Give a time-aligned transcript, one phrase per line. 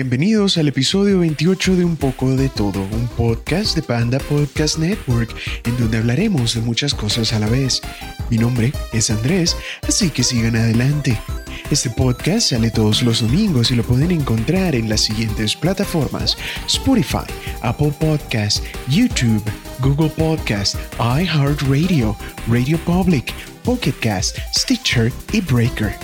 [0.00, 5.36] Bienvenidos al episodio 28 de Un poco de todo, un podcast de Panda Podcast Network,
[5.66, 7.82] en donde hablaremos de muchas cosas a la vez.
[8.30, 9.54] Mi nombre es Andrés,
[9.86, 11.20] así que sigan adelante.
[11.70, 17.30] Este podcast sale todos los domingos y lo pueden encontrar en las siguientes plataformas: Spotify,
[17.60, 19.42] Apple Podcast, YouTube,
[19.80, 22.16] Google Podcast, iHeartRadio,
[22.48, 25.94] Radio Public, Pocket Cast, Stitcher y Breaker.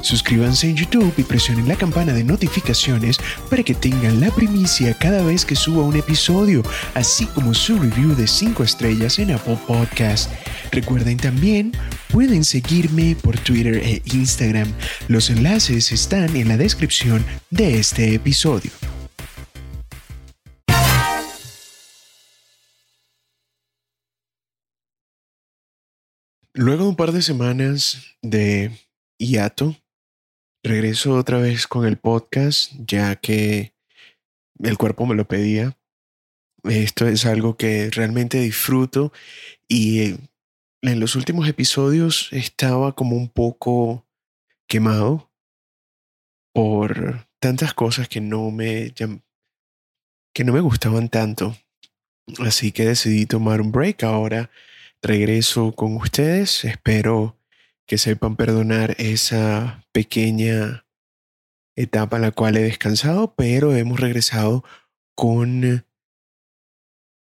[0.00, 3.18] Suscríbanse en YouTube y presionen la campana de notificaciones
[3.50, 6.62] para que tengan la primicia cada vez que suba un episodio,
[6.94, 10.30] así como su review de 5 estrellas en Apple Podcast.
[10.70, 11.72] Recuerden también,
[12.10, 14.72] pueden seguirme por Twitter e Instagram.
[15.08, 18.70] Los enlaces están en la descripción de este episodio.
[26.56, 28.70] Luego de un par de semanas de
[29.26, 29.76] hiato,
[30.62, 33.74] regreso otra vez con el podcast, ya que
[34.62, 35.76] el cuerpo me lo pedía.
[36.64, 39.12] Esto es algo que realmente disfruto
[39.68, 40.14] y
[40.82, 44.06] en los últimos episodios estaba como un poco
[44.66, 45.30] quemado
[46.54, 48.92] por tantas cosas que no me
[50.34, 51.56] que no me gustaban tanto.
[52.38, 54.02] Así que decidí tomar un break.
[54.02, 54.50] Ahora
[55.02, 56.64] regreso con ustedes.
[56.64, 57.38] Espero
[57.86, 60.86] que sepan perdonar esa pequeña
[61.76, 64.64] etapa en la cual he descansado, pero hemos regresado
[65.14, 65.84] con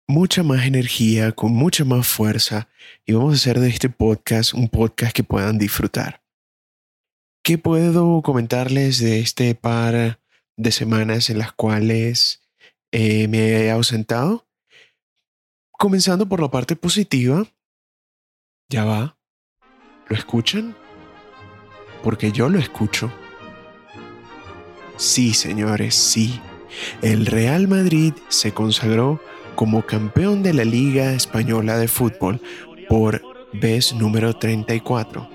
[0.08, 2.68] mucha más energía, con mucha más fuerza
[3.04, 6.22] y vamos a hacer de este podcast un podcast que puedan disfrutar.
[7.44, 10.20] ¿Qué puedo comentarles de este par
[10.56, 12.42] de semanas en las cuales
[12.90, 14.46] eh, me he ausentado?
[15.72, 17.46] Comenzando por la parte positiva,
[18.68, 19.17] ya va,
[20.08, 20.74] ¿Lo escuchan?
[22.02, 23.10] Porque yo lo escucho.
[24.96, 26.40] Sí, señores, sí.
[27.02, 29.20] El Real Madrid se consagró
[29.54, 32.40] como campeón de la Liga Española de Fútbol
[32.88, 35.28] por vez número 34.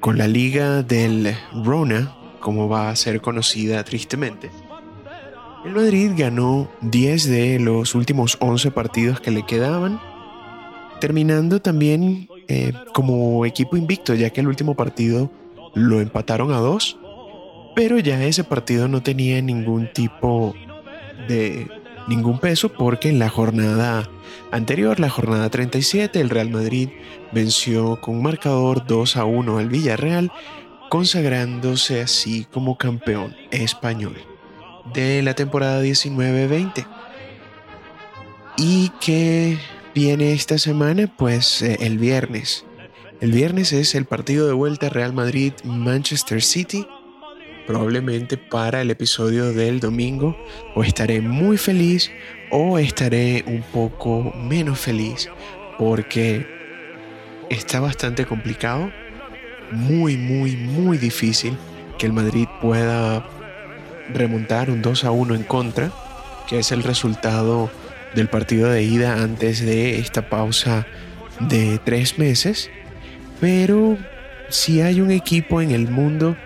[0.00, 4.50] Con la Liga del Rona, como va a ser conocida tristemente.
[5.64, 10.00] El Madrid ganó 10 de los últimos 11 partidos que le quedaban,
[11.00, 15.30] terminando también eh, como equipo invicto, ya que el último partido
[15.74, 16.98] lo empataron a dos,
[17.74, 20.54] pero ya ese partido no tenía ningún tipo
[21.28, 21.66] de
[22.06, 24.08] ningún peso porque en la jornada
[24.50, 26.90] anterior, la jornada 37, el Real Madrid
[27.32, 30.30] venció con un marcador 2 a 1 al Villarreal,
[30.90, 34.16] consagrándose así como campeón español
[34.92, 36.86] de la temporada 19-20.
[38.56, 39.58] Y que
[39.94, 41.06] viene esta semana?
[41.16, 42.64] Pues eh, el viernes.
[43.20, 46.86] El viernes es el partido de vuelta Real Madrid-Manchester City.
[47.66, 50.36] Probablemente para el episodio del domingo
[50.74, 52.10] o estaré muy feliz
[52.50, 55.30] o estaré un poco menos feliz
[55.78, 56.46] porque
[57.48, 58.90] está bastante complicado,
[59.70, 61.56] muy, muy, muy difícil
[61.96, 63.26] que el Madrid pueda
[64.12, 65.90] remontar un 2 a 1 en contra,
[66.46, 67.70] que es el resultado
[68.14, 70.86] del partido de ida antes de esta pausa
[71.40, 72.70] de tres meses.
[73.40, 73.98] Pero
[74.48, 76.36] si hay un equipo en el mundo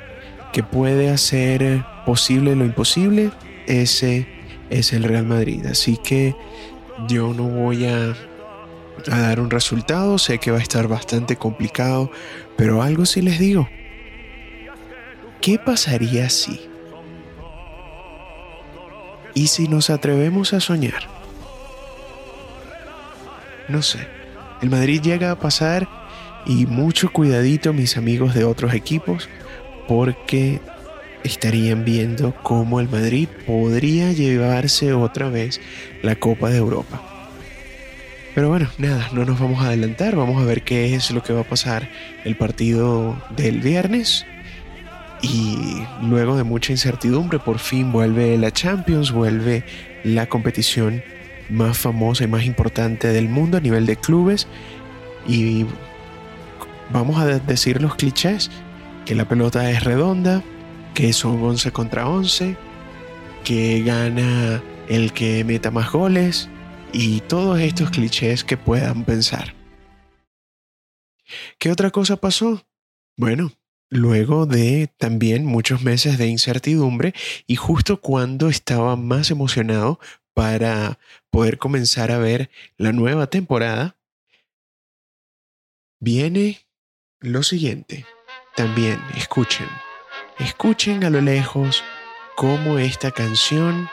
[0.53, 3.31] que puede hacer posible lo imposible,
[3.67, 4.27] ese
[4.71, 5.67] es el Real Madrid.
[5.67, 6.35] Así que
[7.07, 8.15] yo no voy a,
[9.07, 12.11] dar un resultado, sé que va a estar bastante complicado,
[12.57, 13.69] pero algo sí les digo.
[15.41, 16.61] ¿Qué pasaría si?
[19.35, 21.18] ¿Y si nos atrevemos a soñar?
[23.69, 24.07] No sé.
[24.61, 25.89] El Madrid llega a pasar
[26.47, 29.29] y mucho cuidadito mis amigos de otros equipos
[29.87, 30.61] porque
[31.25, 35.61] estarían viendo cómo el Madrid podría llevarse otra vez
[36.03, 37.03] la Copa de Europa.
[38.35, 41.33] Pero bueno, nada, no nos vamos a adelantar, vamos a ver qué es lo que
[41.33, 41.89] va a pasar
[42.25, 44.27] el partido del viernes.
[45.21, 49.65] Y luego de mucha incertidumbre, por fin vuelve la Champions, vuelve
[50.05, 51.03] la competición
[51.49, 54.47] más famosa y más importante del mundo a nivel de clubes.
[55.27, 55.67] Y
[56.91, 58.51] vamos a decir los clichés,
[59.05, 60.43] que la pelota es redonda,
[60.95, 62.57] que son 11 contra 11,
[63.45, 66.49] que gana el que meta más goles
[66.93, 69.55] y todos estos clichés que puedan pensar.
[71.59, 72.67] ¿Qué otra cosa pasó?
[73.17, 73.53] Bueno,
[73.91, 77.15] luego de también muchos meses de incertidumbre
[77.47, 79.99] y justo cuando estaba más emocionado
[80.35, 80.99] para
[81.31, 83.97] poder comenzar a ver la nueva temporada,
[86.01, 86.67] viene
[87.21, 88.07] lo siguiente.
[88.57, 89.69] También escuchen,
[90.39, 91.85] escuchen a lo lejos
[92.37, 93.89] cómo esta canción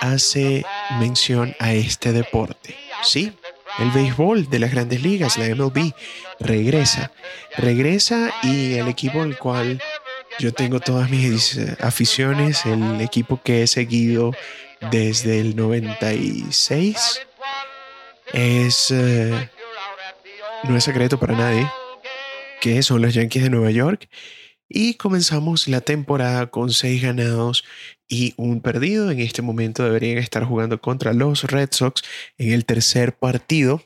[0.00, 0.64] hace
[0.98, 2.76] mención a este deporte.
[3.02, 3.32] Sí,
[3.78, 5.92] el béisbol de las grandes ligas, la MLB,
[6.40, 7.10] regresa.
[7.56, 9.80] Regresa y el equipo al cual
[10.38, 14.32] yo tengo todas mis aficiones, el equipo que he seguido
[14.90, 17.20] desde el 96,
[18.32, 18.90] es...
[18.90, 19.50] Eh,
[20.64, 21.68] no es secreto para nadie
[22.64, 24.08] que son los Yankees de Nueva York.
[24.70, 27.62] Y comenzamos la temporada con seis ganados
[28.08, 29.10] y un perdido.
[29.10, 32.02] En este momento deberían estar jugando contra los Red Sox
[32.38, 33.82] en el tercer partido.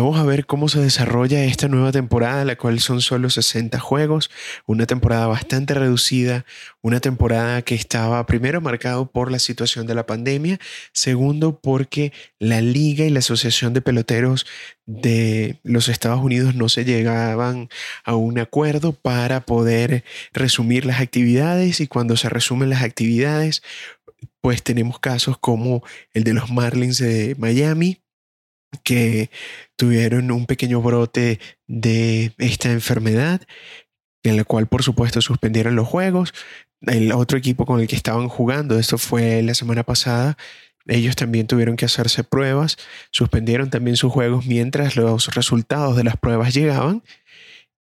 [0.00, 4.30] Vamos a ver cómo se desarrolla esta nueva temporada, la cual son solo 60 juegos,
[4.64, 6.46] una temporada bastante reducida,
[6.80, 10.58] una temporada que estaba primero marcado por la situación de la pandemia,
[10.94, 14.46] segundo porque la liga y la asociación de peloteros
[14.86, 17.68] de los Estados Unidos no se llegaban
[18.02, 20.02] a un acuerdo para poder
[20.32, 23.62] resumir las actividades y cuando se resumen las actividades,
[24.40, 28.00] pues tenemos casos como el de los Marlins de Miami,
[28.82, 29.30] que
[29.80, 33.40] tuvieron un pequeño brote de esta enfermedad,
[34.22, 36.34] en la cual por supuesto suspendieron los juegos.
[36.82, 40.36] El otro equipo con el que estaban jugando, esto fue la semana pasada,
[40.86, 42.76] ellos también tuvieron que hacerse pruebas,
[43.10, 47.02] suspendieron también sus juegos mientras los resultados de las pruebas llegaban.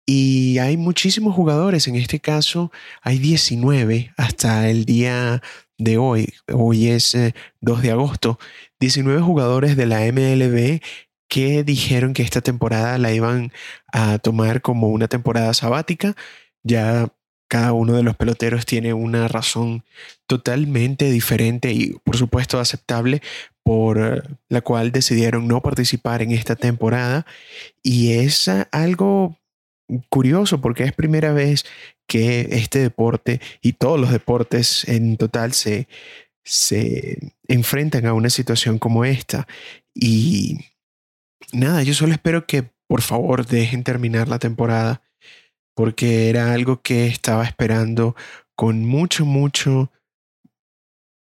[0.06, 2.70] Y hay muchísimos jugadores, en este caso
[3.02, 5.42] hay 19 hasta el día
[5.78, 7.16] de hoy, hoy es
[7.60, 8.38] 2 eh, de agosto,
[8.78, 10.80] 19 jugadores de la MLB
[11.28, 13.52] que dijeron que esta temporada la iban
[13.92, 16.16] a tomar como una temporada sabática.
[16.62, 17.08] Ya
[17.48, 19.84] cada uno de los peloteros tiene una razón
[20.26, 23.22] totalmente diferente y por supuesto aceptable
[23.62, 27.26] por la cual decidieron no participar en esta temporada.
[27.82, 29.38] Y es algo
[30.10, 31.64] curioso porque es primera vez
[32.06, 35.88] que este deporte y todos los deportes en total se,
[36.44, 39.46] se enfrentan a una situación como esta.
[39.94, 40.58] Y
[41.52, 45.02] nada, yo solo espero que por favor dejen terminar la temporada,
[45.74, 48.16] porque era algo que estaba esperando
[48.56, 49.92] con mucho, mucho,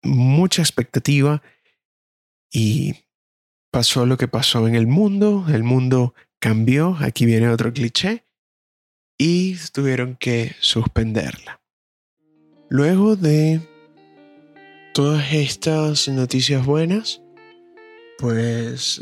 [0.04, 1.42] mucha expectativa
[2.52, 2.96] y
[3.72, 8.24] pasó lo que pasó en el mundo, el mundo cambió, aquí viene otro cliché,
[9.18, 11.62] y tuvieron que suspenderla.
[12.70, 13.60] Luego de
[14.94, 17.22] todas estas noticias buenas,
[18.18, 19.02] pues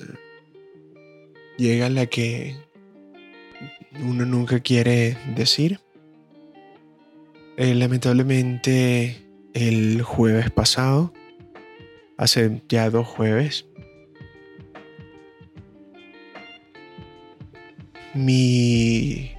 [1.58, 2.56] llega la que
[4.02, 5.80] uno nunca quiere decir.
[7.58, 9.18] Eh, lamentablemente
[9.54, 11.12] el jueves pasado,
[12.18, 13.66] hace ya dos jueves,
[18.14, 19.32] mi,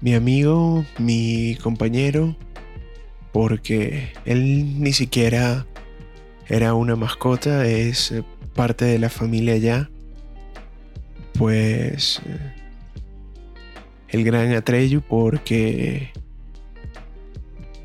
[0.00, 2.36] mi amigo, mi compañero,
[3.32, 5.64] porque él ni siquiera
[6.48, 8.24] era una mascota, es eh,
[8.58, 9.88] parte de la familia ya,
[11.34, 12.52] pues eh,
[14.08, 16.10] el gran Atreyu porque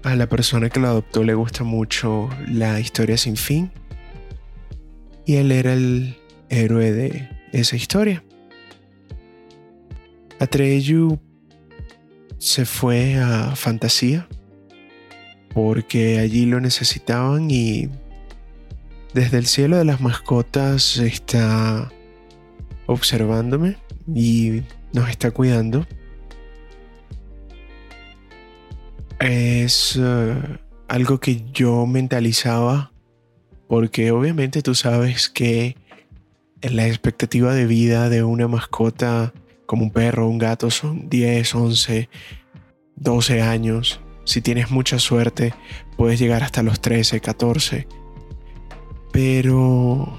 [0.01, 3.69] a la persona que lo adoptó le gusta mucho la historia sin fin
[5.27, 6.17] y él era el
[6.49, 8.23] héroe de esa historia.
[10.39, 11.19] Atreyu
[12.39, 14.27] se fue a Fantasía
[15.53, 17.91] porque allí lo necesitaban y
[19.13, 21.91] desde el cielo de las mascotas está
[22.85, 23.77] observándome
[24.07, 25.85] y nos está cuidando.
[29.19, 30.35] Es eh,
[30.87, 32.91] algo que yo mentalizaba
[33.67, 35.77] porque obviamente tú sabes que
[36.61, 39.33] la expectativa de vida de una mascota
[39.65, 42.09] como un perro o un gato son 10, 11,
[42.95, 43.99] 12 años.
[44.25, 45.53] Si tienes mucha suerte,
[45.97, 47.87] puedes llegar hasta los 13, 14.
[49.13, 50.17] Pero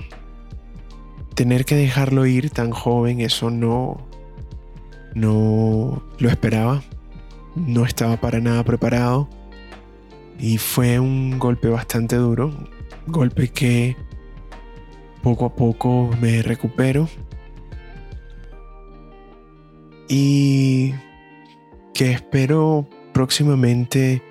[1.34, 3.98] tener que dejarlo ir tan joven, eso no,
[5.14, 6.82] no lo esperaba.
[7.56, 9.28] No estaba para nada preparado.
[10.38, 12.54] Y fue un golpe bastante duro.
[13.06, 13.96] golpe que
[15.22, 17.08] poco a poco me recupero.
[20.08, 20.94] Y
[21.94, 24.22] que espero próximamente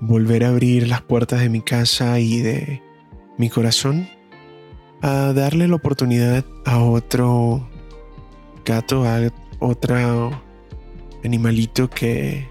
[0.00, 2.83] volver a abrir las puertas de mi casa y de
[3.36, 4.08] mi corazón
[5.02, 7.68] a darle la oportunidad a otro
[8.64, 10.30] gato, a otro
[11.22, 12.48] animalito que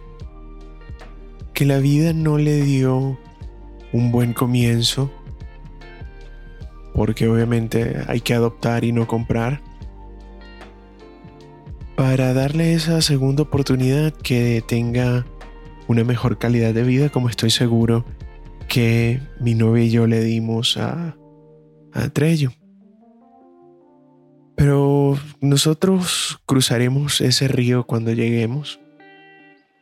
[1.53, 3.17] que la vida no le dio
[3.91, 5.11] un buen comienzo
[6.93, 9.61] porque obviamente hay que adoptar y no comprar
[11.95, 15.25] para darle esa segunda oportunidad que tenga
[15.87, 18.03] una mejor calidad de vida como estoy seguro
[18.63, 21.15] que mi novia y yo le dimos a,
[21.93, 22.51] a Trello.
[24.55, 28.79] Pero nosotros cruzaremos ese río cuando lleguemos.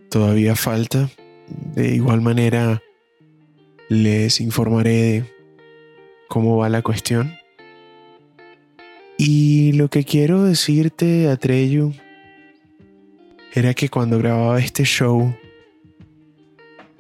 [0.10, 1.10] Todavía falta.
[1.76, 2.82] De igual manera,
[3.90, 5.26] les informaré de
[6.30, 7.34] cómo va la cuestión.
[9.18, 11.94] Y lo que quiero decirte, Atreyu,
[13.54, 15.36] era que cuando grababa este show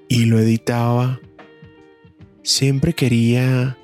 [0.10, 1.20] y lo editaba,
[2.44, 3.78] siempre quería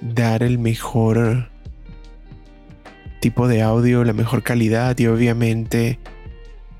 [0.00, 1.50] dar el mejor
[3.20, 5.98] tipo de audio, la mejor calidad y obviamente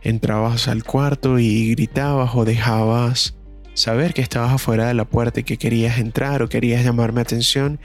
[0.02, 3.34] entrabas al cuarto y gritabas o dejabas
[3.74, 7.80] saber que estabas afuera de la puerta y que querías entrar o querías llamarme atención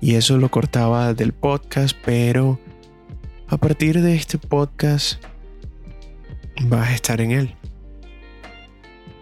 [0.00, 2.60] y eso lo cortaba del podcast, pero
[3.48, 5.22] a partir de este podcast
[6.62, 7.54] vas a estar en él.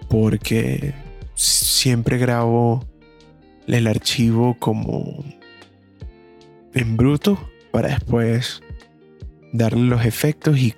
[0.08, 0.94] Porque
[1.34, 2.84] siempre grabo
[3.66, 5.24] el archivo como
[6.74, 7.38] en bruto
[7.70, 8.62] para después
[9.52, 10.74] darle los efectos y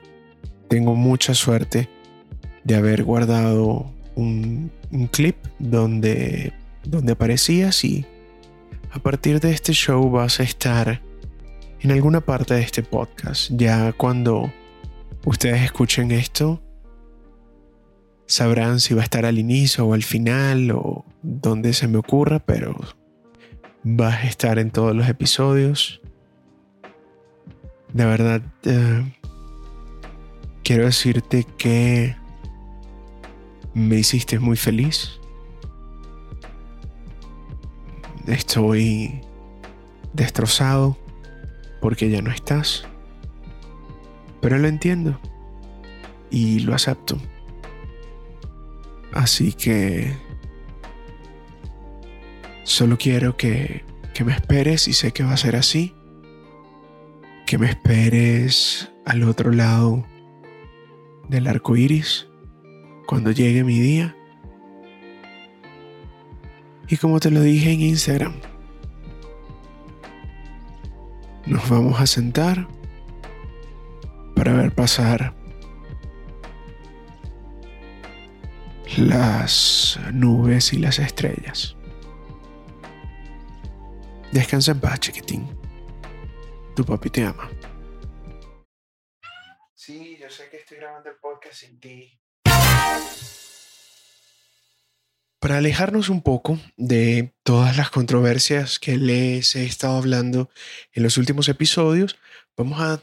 [0.68, 1.88] tengo mucha suerte
[2.64, 4.70] de haber guardado un,
[5.12, 6.52] clip donde,
[6.84, 8.04] donde aparecías y
[8.90, 11.02] a partir de este show vas a estar
[11.80, 13.50] en alguna parte de este podcast.
[13.52, 14.50] Ya cuando
[15.24, 16.62] ustedes escuchen esto,
[18.26, 22.38] sabrán si va a estar al inicio o al final o donde se me ocurra,
[22.38, 22.76] pero
[23.82, 26.00] vas a estar en todos los episodios.
[27.92, 29.12] De verdad, eh,
[30.62, 32.14] quiero decirte que
[33.74, 35.18] me hiciste muy feliz.
[38.28, 39.20] Estoy
[40.12, 40.96] destrozado
[41.80, 42.84] porque ya no estás.
[44.40, 45.18] Pero lo entiendo
[46.30, 47.18] y lo acepto.
[49.12, 50.25] Así que
[52.66, 55.94] solo quiero que, que me esperes y sé que va a ser así.
[57.46, 60.04] Que me esperes al otro lado
[61.28, 62.28] del arco iris
[63.06, 64.16] cuando llegue mi día
[66.88, 68.34] y como te lo dije en Instagram,
[71.44, 72.68] nos vamos a sentar
[74.36, 75.34] para ver pasar
[78.96, 81.75] las nubes y las estrellas.
[84.32, 85.46] Descansa en paz, chiquitín.
[86.74, 87.48] Tu papi te ama.
[89.74, 92.20] Sí, yo sé que estoy grabando el podcast sin ti.
[95.38, 100.50] Para alejarnos un poco de todas las controversias que les he estado hablando
[100.92, 102.18] en los últimos episodios,
[102.56, 103.00] vamos a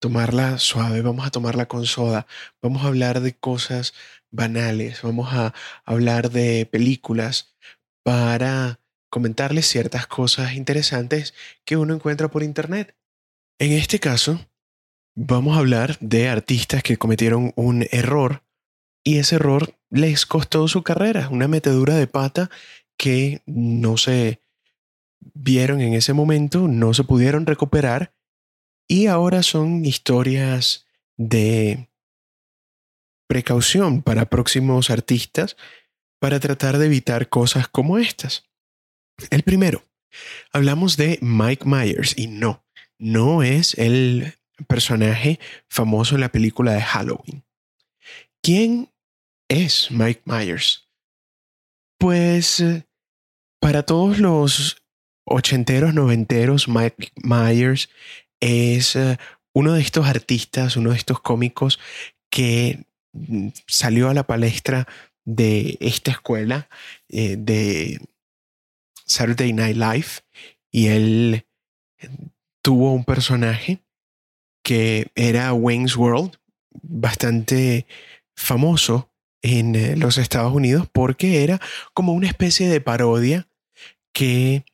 [0.00, 2.26] tomarla suave, vamos a tomarla con soda,
[2.60, 3.94] vamos a hablar de cosas
[4.30, 7.54] banales, vamos a hablar de películas
[8.02, 11.34] para comentarles ciertas cosas interesantes
[11.64, 12.96] que uno encuentra por internet.
[13.58, 14.40] En este caso,
[15.14, 18.44] vamos a hablar de artistas que cometieron un error
[19.04, 22.50] y ese error les costó su carrera, una metedura de pata
[22.96, 24.42] que no se
[25.20, 28.12] vieron en ese momento, no se pudieron recuperar
[28.86, 30.86] y ahora son historias
[31.16, 31.88] de
[33.26, 35.56] precaución para próximos artistas
[36.18, 38.47] para tratar de evitar cosas como estas.
[39.30, 39.84] El primero,
[40.52, 42.64] hablamos de Mike Myers y no,
[42.98, 44.34] no es el
[44.66, 47.44] personaje famoso en la película de Halloween.
[48.42, 48.90] ¿Quién
[49.48, 50.88] es Mike Myers?
[51.98, 52.86] Pues eh,
[53.60, 54.82] para todos los
[55.24, 57.90] ochenteros, noventeros, Mike Myers
[58.40, 59.18] es eh,
[59.52, 61.80] uno de estos artistas, uno de estos cómicos
[62.30, 64.86] que mm, salió a la palestra
[65.24, 66.68] de esta escuela
[67.08, 68.00] eh, de
[69.08, 70.08] Saturday Night Live
[70.70, 71.46] y él
[72.62, 73.82] tuvo un personaje
[74.62, 76.38] que era Wayne's World,
[76.82, 77.86] bastante
[78.36, 79.10] famoso
[79.42, 81.60] en eh, los Estados Unidos porque era
[81.94, 83.48] como una especie de parodia
[84.12, 84.64] que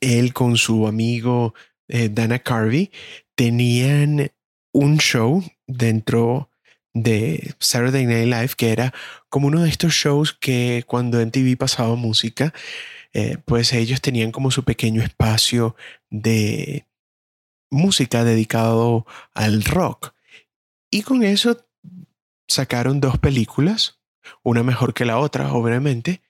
[0.00, 1.54] él con su amigo
[1.88, 2.90] eh, Dana Carvey
[3.34, 4.32] tenían
[4.72, 6.50] un show dentro
[6.94, 8.92] de Saturday Night Live que era
[9.28, 12.54] como uno de estos shows que cuando en TV pasaba música,
[13.18, 15.74] eh, pues ellos tenían como su pequeño espacio
[16.10, 16.84] de
[17.70, 20.12] música dedicado al rock.
[20.90, 21.66] Y con eso
[22.46, 24.00] sacaron dos películas,
[24.42, 26.20] una mejor que la otra, obviamente,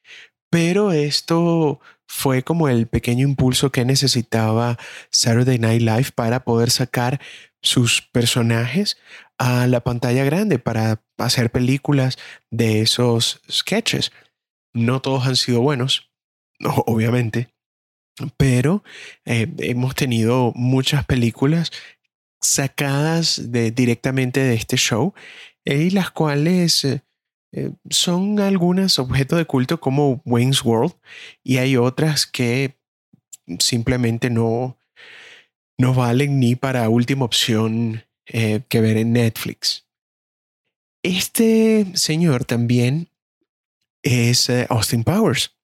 [0.49, 4.79] pero esto fue como el pequeño impulso que necesitaba
[5.11, 7.21] Saturday Night Live para poder sacar
[7.63, 8.97] sus personajes
[9.39, 12.17] a la pantalla grande para hacer películas
[12.53, 14.13] de esos sketches.
[14.73, 16.13] No todos han sido buenos,
[16.87, 17.49] obviamente,
[18.37, 18.83] pero
[19.25, 21.71] eh, hemos tenido muchas películas
[22.41, 25.15] sacadas de, directamente de este show
[25.65, 27.01] eh, y las cuales eh,
[27.91, 30.95] son algunas objeto de culto como Wayne's World
[31.43, 32.77] y hay otras que
[33.59, 34.79] simplemente no,
[35.79, 39.87] no valen ni para última opción que ver en Netflix.
[41.05, 43.09] Este señor también
[44.03, 45.56] es Austin Powers,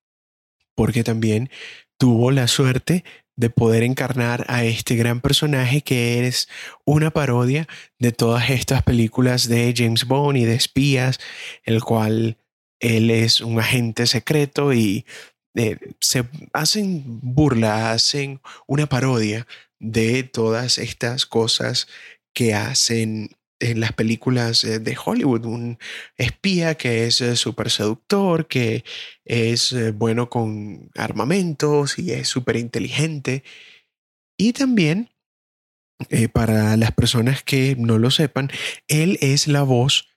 [0.75, 1.50] porque también
[1.99, 3.05] tuvo la suerte
[3.37, 6.49] de poder encarnar a este gran personaje que es
[6.85, 7.67] una parodia
[7.99, 11.19] de todas estas películas de James Bond y de espías,
[11.64, 12.37] el cual
[12.81, 15.07] él es un agente secreto y
[15.55, 19.47] eh, se hacen burla, hacen una parodia
[19.79, 21.88] de todas estas cosas
[22.35, 23.31] que hacen
[23.62, 25.78] en las películas eh, de Hollywood, un
[26.16, 28.85] espía que es eh, súper seductor, que
[29.25, 33.45] es eh, bueno con armamentos y es súper inteligente.
[34.37, 35.11] Y también,
[36.33, 38.50] para las personas que no lo sepan,
[38.88, 40.09] él es la voz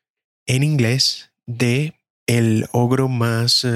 [0.47, 1.93] en inglés de
[2.25, 3.67] el ogro más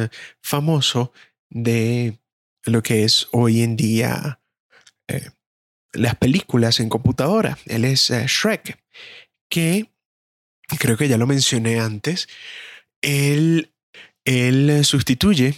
[0.41, 1.13] famoso
[1.49, 2.17] de
[2.63, 4.39] lo que es hoy en día
[5.93, 7.59] las películas en computadora.
[7.67, 8.79] Él es Shrek
[9.49, 9.89] que,
[10.79, 12.27] creo que ya lo mencioné antes,
[13.01, 13.71] él,
[14.83, 15.55] sustituye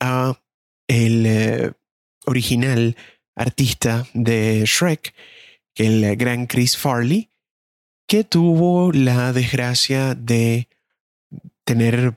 [0.00, 0.40] a
[0.86, 1.72] el eh,
[2.26, 2.96] original
[3.34, 5.14] artista de Shrek,
[5.74, 7.30] el gran Chris Farley,
[8.06, 10.68] que tuvo la desgracia de
[11.64, 12.16] tener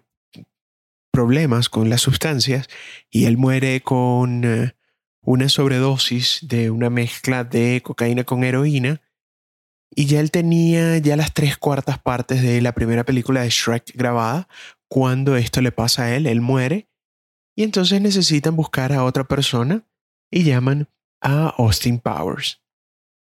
[1.11, 2.67] problemas con las sustancias
[3.09, 4.75] y él muere con eh,
[5.21, 9.01] una sobredosis de una mezcla de cocaína con heroína
[9.95, 13.95] y ya él tenía ya las tres cuartas partes de la primera película de Shrek
[13.95, 14.47] grabada.
[14.89, 16.87] Cuando esto le pasa a él, él muere.
[17.55, 19.87] Y entonces necesitan buscar a otra persona
[20.29, 20.89] y llaman
[21.21, 22.61] a Austin Powers.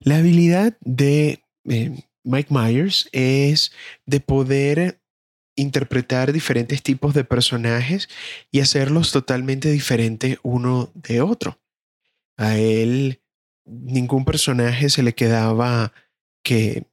[0.00, 3.72] La habilidad de eh, Mike Myers es
[4.07, 5.00] de poder
[5.57, 8.09] interpretar diferentes tipos de personajes
[8.50, 11.61] y hacerlos totalmente diferentes uno de otro.
[12.37, 13.20] A él
[13.64, 15.92] ningún personaje se le quedaba
[16.44, 16.87] que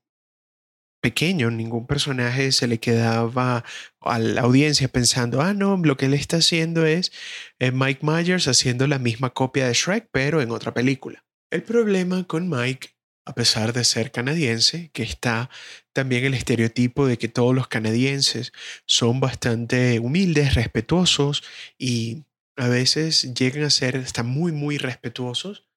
[1.01, 3.65] pequeño, ningún personaje se le quedaba
[3.99, 7.11] a la audiencia pensando, ah, no, lo que él está haciendo es
[7.59, 11.25] eh, Mike Myers haciendo la misma copia de Shrek, pero en otra película.
[11.51, 12.89] El problema con Mike,
[13.25, 15.49] a pesar de ser canadiense, que está
[15.91, 18.53] también el estereotipo de que todos los canadienses
[18.85, 21.43] son bastante humildes, respetuosos
[21.77, 22.23] y
[22.57, 25.67] a veces llegan a ser hasta muy, muy respetuosos,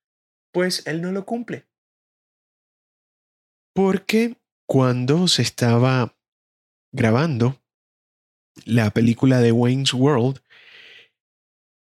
[0.52, 1.66] pues él no lo cumple.
[3.74, 6.16] Porque cuando se estaba
[6.92, 7.60] grabando
[8.64, 10.40] la película de Wayne's World,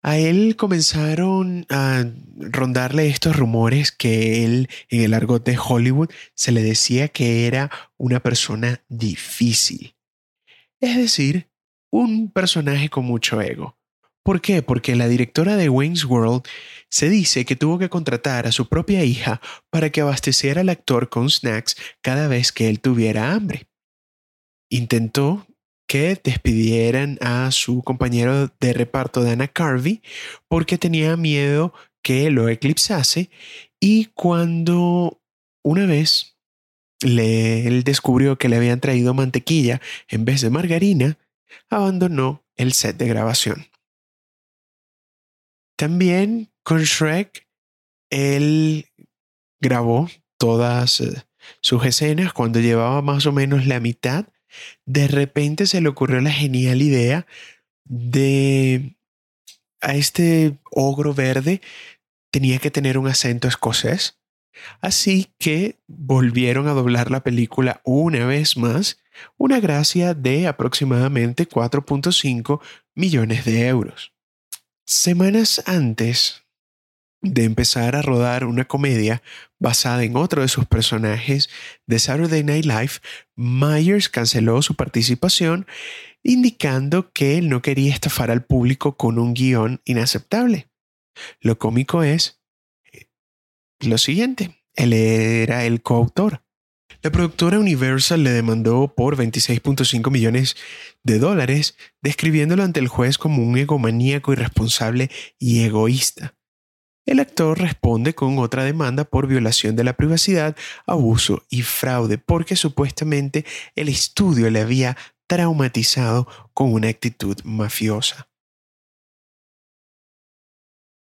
[0.03, 2.05] a él comenzaron a
[2.37, 7.71] rondarle estos rumores que él, en el argot de Hollywood, se le decía que era
[7.97, 9.95] una persona difícil.
[10.79, 11.49] Es decir,
[11.91, 13.77] un personaje con mucho ego.
[14.23, 14.61] ¿Por qué?
[14.61, 16.43] Porque la directora de Wayne's World
[16.89, 21.09] se dice que tuvo que contratar a su propia hija para que abasteciera al actor
[21.09, 23.67] con snacks cada vez que él tuviera hambre.
[24.69, 25.47] Intentó
[25.87, 30.01] que despidieran a su compañero de reparto Dana Carvey
[30.47, 33.29] porque tenía miedo que lo eclipsase
[33.79, 35.19] y cuando
[35.63, 36.37] una vez
[37.01, 41.17] él descubrió que le habían traído mantequilla en vez de margarina,
[41.69, 43.70] abandonó el set de grabación.
[45.81, 47.47] También con Shrek,
[48.11, 48.85] él
[49.59, 51.23] grabó todas eh,
[51.59, 54.27] sus escenas cuando llevaba más o menos la mitad.
[54.85, 57.25] De repente se le ocurrió la genial idea
[57.83, 58.95] de
[59.81, 61.61] a este ogro verde
[62.29, 64.19] tenía que tener un acento escocés.
[64.81, 68.99] Así que volvieron a doblar la película una vez más,
[69.35, 72.61] una gracia de aproximadamente 4.5
[72.93, 74.13] millones de euros.
[74.93, 76.43] Semanas antes
[77.21, 79.23] de empezar a rodar una comedia
[79.57, 81.49] basada en otro de sus personajes
[81.87, 82.91] de Saturday Night Live,
[83.37, 85.65] Myers canceló su participación
[86.23, 90.69] indicando que él no quería estafar al público con un guion inaceptable.
[91.39, 92.41] Lo cómico es
[92.91, 93.07] eh,
[93.79, 96.43] lo siguiente, él era el coautor.
[97.03, 100.55] La productora Universal le demandó por 26.5 millones
[101.03, 105.09] de dólares, describiéndolo ante el juez como un egomaníaco irresponsable
[105.39, 106.35] y egoísta.
[107.07, 112.55] el actor responde con otra demanda por violación de la privacidad, abuso y fraude, porque
[112.55, 114.95] supuestamente el estudio le había
[115.27, 118.29] traumatizado con una actitud mafiosa.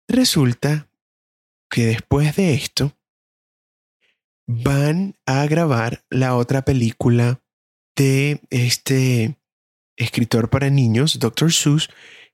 [0.07, 0.89] Resulta
[1.69, 2.97] que después de esto
[4.51, 7.39] van a grabar la otra película
[7.95, 9.37] de este
[9.95, 11.53] escritor para niños, Dr.
[11.53, 11.87] Seuss,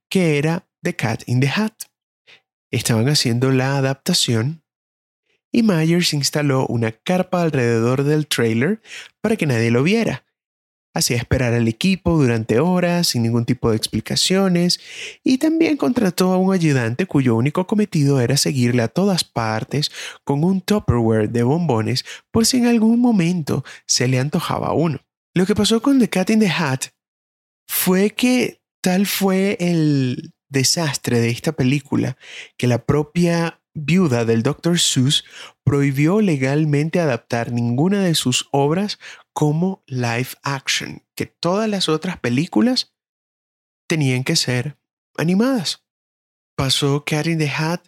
[0.09, 1.73] que era The Cat in the Hat.
[2.71, 4.63] Estaban haciendo la adaptación
[5.51, 8.81] y Myers instaló una carpa alrededor del trailer
[9.19, 10.25] para que nadie lo viera.
[10.95, 14.79] Hacía esperar al equipo durante horas sin ningún tipo de explicaciones
[15.23, 19.91] y también contrató a un ayudante cuyo único cometido era seguirle a todas partes
[20.23, 25.01] con un Tupperware de bombones por si en algún momento se le antojaba uno.
[25.33, 26.85] Lo que pasó con The Cat in the Hat
[27.67, 32.17] fue que tal fue el desastre de esta película
[32.57, 34.79] que la propia viuda del Dr.
[34.79, 35.25] Seuss
[35.63, 38.97] prohibió legalmente adaptar ninguna de sus obras
[39.35, 42.95] como live action, que todas las otras películas
[43.85, 44.77] tenían que ser
[45.17, 45.83] animadas.
[46.55, 47.81] Pasó Cat in the Hat,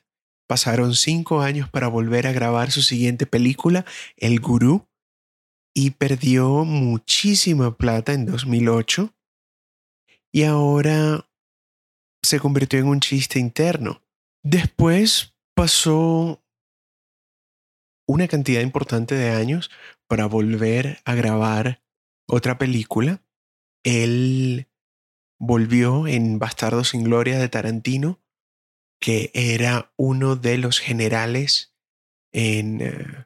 [0.46, 3.86] pasaron cinco años para volver a grabar su siguiente película,
[4.18, 4.90] El Gurú,
[5.74, 9.14] y perdió muchísima plata en 2008
[10.34, 11.30] y ahora
[12.24, 14.02] se convirtió en un chiste interno.
[14.44, 16.44] Después pasó
[18.08, 19.70] una cantidad importante de años
[20.08, 21.84] para volver a grabar
[22.26, 23.22] otra película.
[23.84, 24.68] Él
[25.38, 28.20] volvió en Bastardo sin Gloria de Tarantino,
[29.00, 31.76] que era uno de los generales
[32.32, 33.26] en, eh,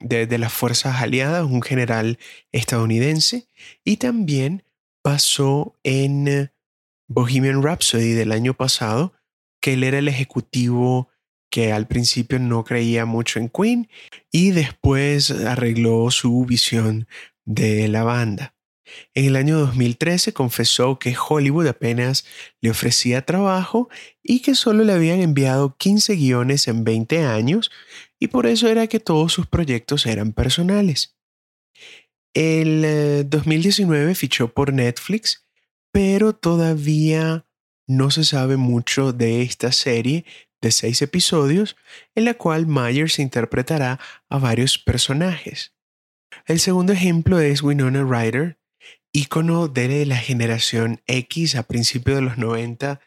[0.00, 2.18] de, las fuerzas aliadas, un general
[2.52, 3.48] estadounidense,
[3.84, 4.64] y también
[5.02, 6.52] pasó en eh,
[7.08, 9.14] Bohemian Rhapsody del año pasado,
[9.60, 11.08] que él era el ejecutivo
[11.50, 13.88] que al principio no creía mucho en Queen
[14.30, 17.08] y después arregló su visión
[17.44, 18.54] de la banda.
[19.14, 22.24] En el año 2013 confesó que Hollywood apenas
[22.60, 23.88] le ofrecía trabajo
[24.22, 27.70] y que solo le habían enviado 15 guiones en 20 años
[28.18, 31.16] y por eso era que todos sus proyectos eran personales.
[32.34, 35.46] El 2019 eh, fichó por Netflix,
[35.92, 37.46] pero todavía
[37.86, 40.24] no se sabe mucho de esta serie
[40.60, 41.76] de seis episodios
[42.14, 45.74] en la cual Myers interpretará a varios personajes.
[46.46, 48.58] El segundo ejemplo es Winona Ryder,
[49.12, 53.00] ícono de la generación X a principios de los 90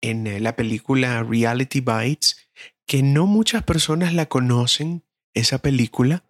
[0.00, 2.48] en eh, la película Reality Bites,
[2.86, 6.24] que no muchas personas la conocen, esa película,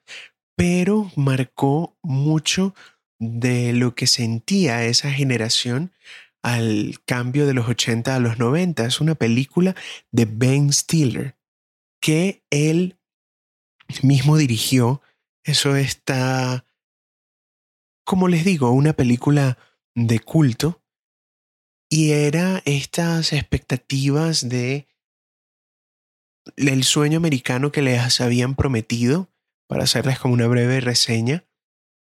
[0.57, 2.75] pero marcó mucho
[3.19, 5.93] de lo que sentía esa generación
[6.55, 8.85] al cambio de los 80 a los 90.
[8.85, 9.75] Es una película
[10.11, 11.37] de Ben Stiller
[12.01, 12.99] que él
[14.03, 15.03] mismo dirigió.
[15.45, 16.67] Eso está,
[18.05, 19.59] como les digo, una película
[19.95, 20.83] de culto.
[21.91, 24.87] Y era estas expectativas de
[26.57, 29.31] el sueño americano que les habían prometido,
[29.67, 31.48] para hacerles como una breve reseña,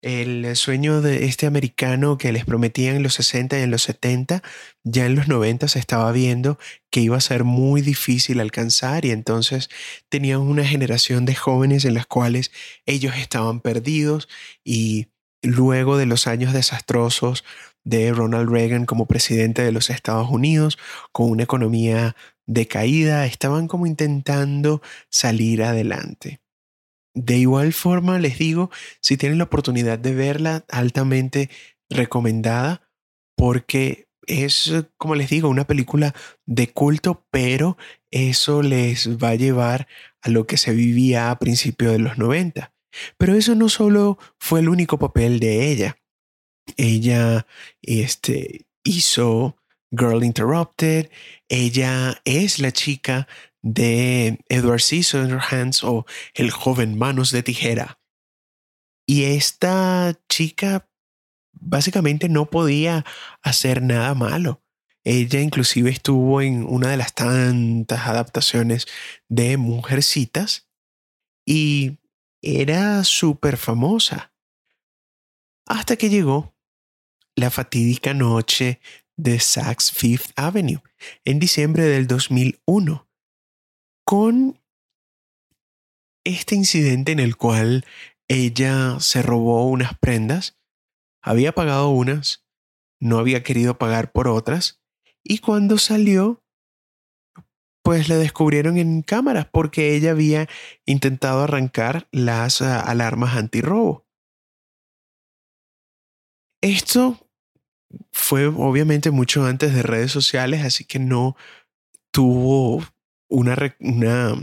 [0.02, 4.42] el sueño de este americano que les prometían en los 60 y en los 70,
[4.84, 6.58] ya en los 90 se estaba viendo
[6.90, 9.70] que iba a ser muy difícil alcanzar y entonces
[10.10, 12.52] tenían una generación de jóvenes en las cuales
[12.86, 14.28] ellos estaban perdidos
[14.64, 15.08] y
[15.44, 17.44] luego de los años desastrosos
[17.84, 20.78] de Ronald Reagan como presidente de los Estados Unidos,
[21.12, 26.41] con una economía decaída, estaban como intentando salir adelante.
[27.14, 28.72] De igual forma, les digo,
[29.02, 31.50] si tienen la oportunidad de verla, altamente
[31.90, 32.90] recomendada,
[33.36, 37.78] porque es, como les digo, una película de culto, pero
[38.12, 39.88] eso les va a llevar
[40.22, 42.74] a lo que se vivía a principios de los 90.
[43.18, 45.98] Pero eso no solo fue el único papel de ella.
[46.78, 47.46] Ella
[47.82, 49.58] este, hizo
[49.92, 51.10] Girl Interrupted,
[51.50, 53.28] ella es la chica
[53.62, 58.00] de Edward Scissorhands o El joven manos de tijera.
[59.06, 60.90] Y esta chica
[61.52, 63.06] básicamente no podía
[63.42, 64.64] hacer nada malo.
[65.04, 68.88] Ella inclusive estuvo en una de las tantas adaptaciones
[69.28, 70.70] de Mujercitas
[71.46, 71.98] y
[72.42, 74.34] era súper famosa.
[75.66, 76.56] Hasta que llegó
[77.36, 78.80] la fatídica noche
[79.16, 80.82] de Saks Fifth Avenue
[81.26, 83.11] en diciembre del 2001
[84.06, 84.60] con
[86.24, 87.86] este incidente en el cual
[88.28, 90.58] ella se robó unas prendas,
[91.22, 92.46] había pagado unas,
[93.00, 94.82] no había querido pagar por otras,
[95.24, 96.44] y cuando salió,
[97.84, 100.48] pues la descubrieron en cámaras porque ella había
[100.86, 104.06] intentado arrancar las uh, alarmas antirrobo.
[106.62, 107.28] Esto
[108.12, 111.36] fue obviamente mucho antes de redes sociales, así que no
[112.12, 112.84] tuvo
[113.32, 114.36] una, una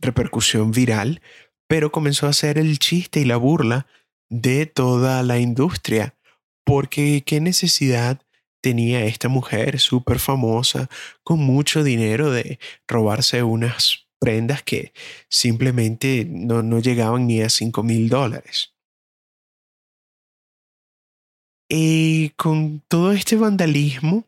[0.00, 1.20] repercusión viral,
[1.66, 3.86] pero comenzó a ser el chiste y la burla
[4.28, 6.14] de toda la industria,
[6.64, 8.22] porque qué necesidad
[8.62, 10.88] tenía esta mujer súper famosa,
[11.24, 14.92] con mucho dinero, de robarse unas prendas que
[15.28, 18.72] simplemente no, no llegaban ni a 5 mil dólares.
[21.68, 24.24] Y con todo este vandalismo,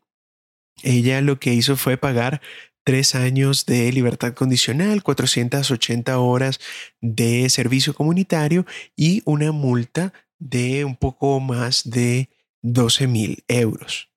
[0.83, 2.40] ella lo que hizo fue pagar
[2.85, 6.61] tres años de libertad condicional, 480 horas
[7.01, 12.29] de servicio comunitario y una multa de un poco más de
[12.62, 14.11] 12 mil euros.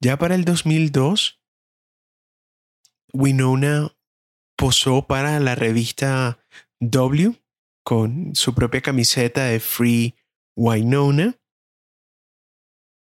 [0.00, 1.40] Ya para el 2002,
[3.12, 3.96] Winona
[4.56, 6.38] posó para la revista
[6.80, 7.40] W
[7.84, 10.16] con su propia camiseta de Free
[10.56, 11.36] Winona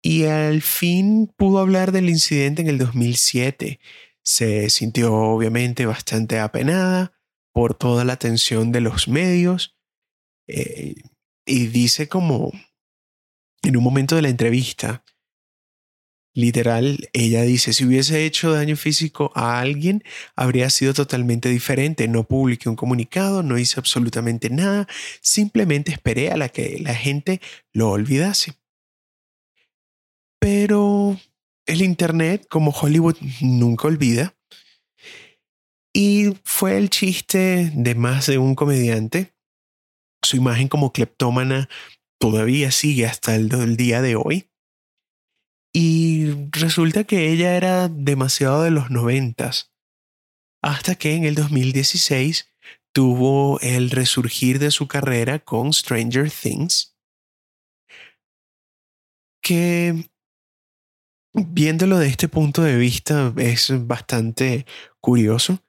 [0.05, 3.79] y al fin pudo hablar del incidente en el 2007.
[4.21, 7.19] Se sintió obviamente bastante apenada
[7.51, 9.75] por toda la atención de los medios
[10.47, 10.93] eh,
[11.43, 12.51] y dice como
[13.63, 15.03] en un momento de la entrevista,
[16.35, 20.03] literal, ella dice, si hubiese hecho daño físico a alguien,
[20.35, 22.07] habría sido totalmente diferente.
[22.07, 24.87] No publiqué un comunicado, no hice absolutamente nada,
[25.21, 27.41] simplemente esperé a la que la gente
[27.73, 28.53] lo olvidase.
[30.45, 31.19] Pero
[31.65, 34.38] el Internet, como Hollywood, nunca olvida.
[35.91, 39.34] Y fue el chiste de más de un comediante.
[40.23, 41.67] Su imagen como cleptómana
[42.19, 44.51] todavía sigue hasta el, día de hoy.
[45.73, 49.73] Y resulta que ella era demasiado de los noventas.
[50.62, 52.53] Hasta que en el 2016
[52.93, 56.95] tuvo el resurgir de su carrera con Stranger Things.
[59.41, 60.05] Que
[61.36, 64.65] viéndolo de este punto de vista es bastante
[65.02, 65.60] curioso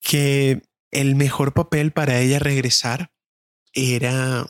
[0.00, 3.12] que el mejor papel para ella regresar
[3.72, 4.46] era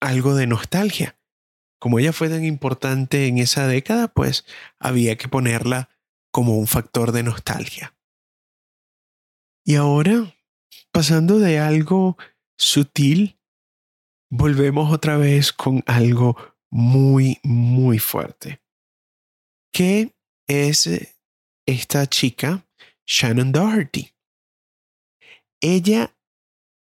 [0.00, 1.18] algo de nostalgia.
[1.78, 4.44] Como ella fue tan importante en esa década, pues
[4.78, 5.88] había que ponerla
[6.30, 7.96] como un factor de nostalgia.
[9.64, 10.34] Y ahora,
[10.92, 12.18] pasando de algo
[12.58, 13.38] sutil,
[14.30, 16.36] volvemos otra vez con algo
[16.70, 18.60] muy, muy fuerte
[19.72, 20.14] que
[20.48, 21.14] es eh,
[21.66, 22.66] esta chica,
[23.06, 24.14] Shannon Doherty.
[25.60, 26.16] Ella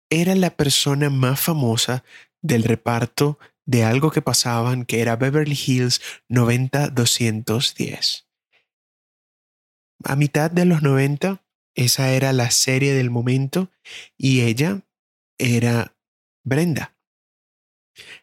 [0.10, 2.04] era la persona más famosa
[2.42, 8.26] del reparto de algo que pasaban que era Beverly Hills 90-210.
[10.06, 11.44] A mitad de los 90,
[11.76, 13.70] esa era la serie del momento
[14.18, 14.82] y ella
[15.38, 15.96] era
[16.44, 16.98] Brenda.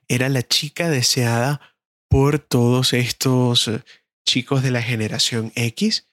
[0.09, 1.61] Era la chica deseada
[2.09, 3.85] por todos estos eh,
[4.27, 6.09] chicos de la generación X,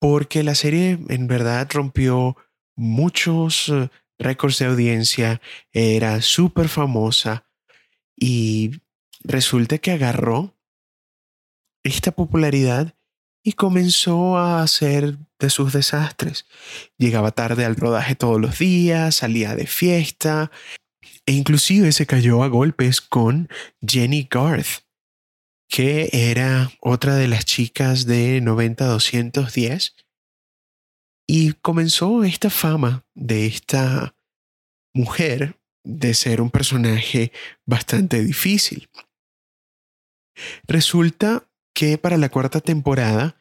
[0.00, 2.36] porque la serie en verdad rompió
[2.76, 5.40] muchos eh, récords de audiencia,
[5.72, 7.44] era súper famosa
[8.16, 8.80] y
[9.22, 10.56] resulta que agarró
[11.84, 12.94] esta popularidad
[13.44, 16.46] y comenzó a hacer de sus desastres.
[16.96, 20.50] Llegaba tarde al rodaje todos los días, salía de fiesta
[21.26, 23.48] e inclusive se cayó a golpes con
[23.86, 24.87] Jenny Garth,
[25.68, 29.94] que era otra de las chicas de 90-210,
[31.26, 34.14] y comenzó esta fama de esta
[34.94, 37.32] mujer de ser un personaje
[37.66, 38.88] bastante difícil.
[40.66, 43.36] Resulta que para la cuarta temporada,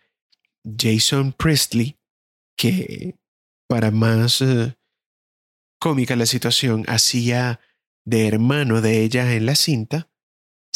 [0.63, 1.97] Jason Priestley,
[2.57, 3.15] que
[3.67, 4.75] para más eh,
[5.79, 7.61] cómica la situación, hacía
[8.05, 10.09] de hermano de ella en la cinta,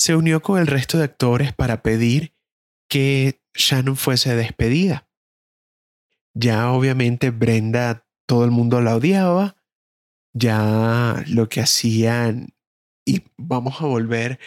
[0.01, 2.33] se unió con el resto de actores para pedir
[2.89, 5.07] que Shannon fuese despedida.
[6.33, 9.57] Ya obviamente Brenda, todo el mundo la odiaba,
[10.33, 12.55] ya lo que hacían,
[13.05, 14.39] y vamos a volver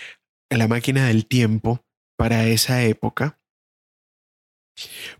[0.50, 1.86] a la máquina del tiempo
[2.18, 3.38] para esa época,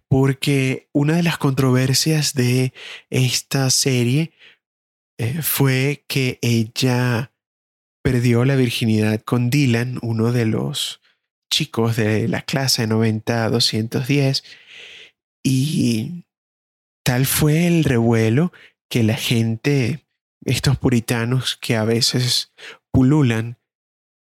[0.08, 2.72] porque una de las controversias de
[3.08, 4.32] esta serie
[5.16, 7.33] eh, fue que ella
[8.04, 11.00] perdió la virginidad con Dylan, uno de los
[11.50, 14.44] chicos de la clase 90-210,
[15.42, 16.26] y
[17.02, 18.52] tal fue el revuelo
[18.90, 20.06] que la gente,
[20.44, 22.52] estos puritanos que a veces
[22.92, 23.56] pululan,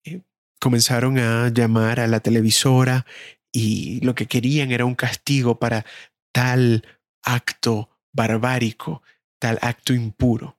[0.06, 0.22] eh,
[0.62, 3.06] comenzaron a llamar a la televisora
[3.52, 5.86] y lo que querían era un castigo para
[6.34, 6.88] tal
[7.22, 9.04] acto barbárico,
[9.40, 10.58] tal acto impuro.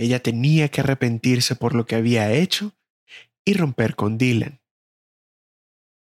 [0.00, 2.74] Ella tenía que arrepentirse por lo que había hecho
[3.44, 4.60] y romper con Dylan.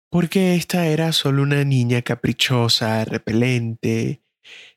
[0.09, 4.23] Porque esta era solo una niña caprichosa, repelente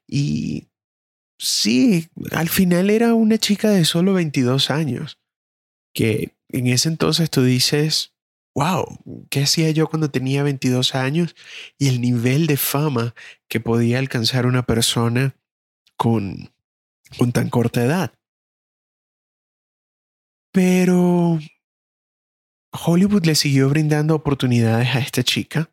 [0.07, 0.69] y...
[1.39, 5.21] Sí, al final era una chica de solo 22 años,
[5.93, 8.15] que en ese entonces tú dices,
[8.55, 8.87] wow,
[9.29, 11.37] ¿qué hacía yo cuando tenía 22 años?
[11.79, 13.15] Y el nivel de fama
[13.49, 15.37] que podía alcanzar una persona
[15.99, 16.55] con,
[17.19, 18.15] con tan corta edad.
[20.57, 21.39] Pero
[22.73, 25.71] Hollywood le siguió brindando oportunidades a esta chica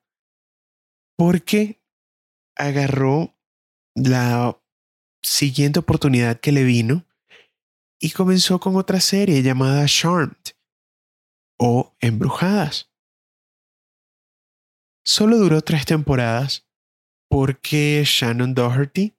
[1.17, 1.81] porque
[2.57, 3.33] agarró
[3.95, 4.61] la
[5.23, 7.05] siguiente oportunidad que le vino
[7.97, 10.35] y comenzó con otra serie llamada Charmed
[11.57, 12.91] o Embrujadas.
[15.05, 16.67] Solo duró tres temporadas
[17.29, 19.15] porque Shannon Doherty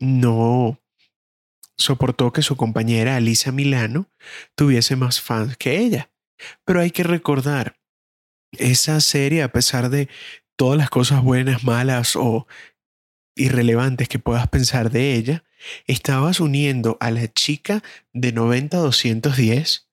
[0.00, 0.78] no
[1.78, 4.10] soportó que su compañera Alisa Milano
[4.54, 6.10] tuviese más fans que ella.
[6.64, 7.78] Pero hay que recordar,
[8.52, 10.08] esa serie, a pesar de
[10.56, 12.46] todas las cosas buenas, malas o
[13.36, 15.44] irrelevantes que puedas pensar de ella,
[15.86, 19.86] estabas uniendo a la chica de 90-210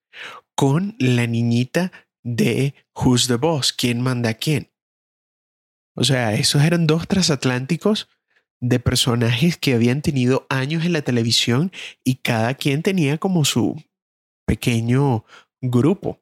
[0.56, 1.92] con la niñita
[2.24, 4.72] de Who's the Boss, quién manda a quién.
[5.96, 8.10] O sea, esos eran dos transatlánticos
[8.68, 11.72] de personajes que habían tenido años en la televisión
[12.04, 13.84] y cada quien tenía como su
[14.48, 15.24] pequeño
[15.62, 16.20] grupo.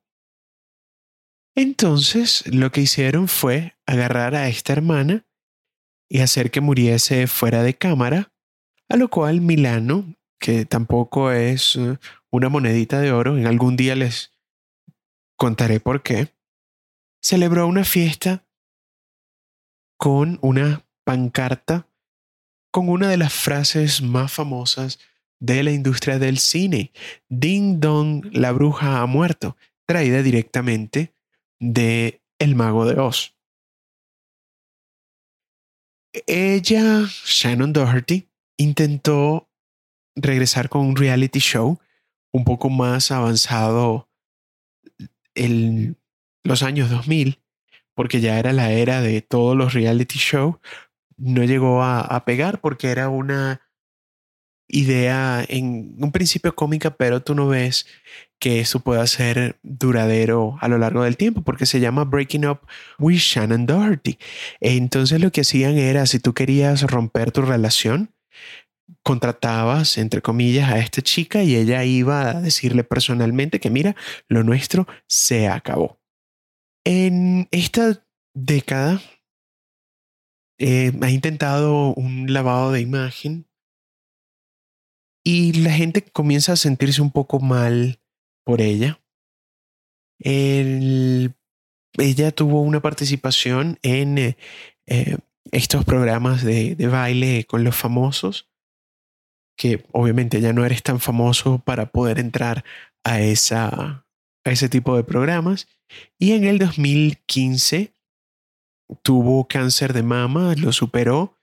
[1.56, 5.26] Entonces lo que hicieron fue agarrar a esta hermana
[6.10, 8.34] y hacer que muriese fuera de cámara,
[8.90, 11.98] a lo cual Milano, que tampoco es eh,
[12.30, 14.34] una monedita de oro, en algún día les
[15.38, 16.34] contaré por qué,
[17.22, 18.46] celebró una fiesta
[19.98, 21.88] con una pancarta
[22.74, 24.98] con una de las frases más famosas
[25.40, 26.92] de la industria del cine,
[27.30, 29.56] Ding Dong, la bruja ha muerto,
[29.86, 31.14] traída directamente
[31.60, 33.36] de El mago de Oz.
[36.26, 39.52] Ella, Shannon Doherty, intentó
[40.16, 41.80] regresar con un reality show
[42.32, 44.10] un poco más avanzado
[45.36, 45.96] en
[46.44, 47.40] los años 2000,
[47.94, 50.56] porque ya era la era de todos los reality shows,
[51.18, 53.62] no llegó a, pegar porque era una
[54.68, 57.86] idea en un principio cómica, pero tú no ves
[58.40, 62.62] que eso pueda ser duradero a lo largo del tiempo, porque se llama Breaking Up
[63.00, 64.18] with Shannon Doherty.
[64.60, 68.14] Entonces lo que hacían era, si tú querías romper tu relación,
[69.04, 73.96] contratabas, entre comillas, a esta chica y ella iba a decirle personalmente que mira,
[74.28, 76.00] lo nuestro se acabó.
[76.86, 79.02] En esta década
[80.60, 83.48] eh, ha intentado un lavado de imagen
[85.24, 88.00] y la gente comienza a sentirse un poco mal
[88.46, 89.00] por ella.
[90.20, 91.32] ella
[92.32, 94.38] tuvo una participación en eh,
[94.88, 95.18] eh,
[95.52, 98.50] estos programas de, de, baile con los famosos,
[99.58, 102.66] que obviamente ya no eres tan famoso para poder entrar
[103.04, 103.68] a, esa,
[104.46, 105.68] a ese tipo de programas.
[106.18, 107.93] Y en el 2015
[109.02, 111.40] tuvo cáncer de mama, lo superó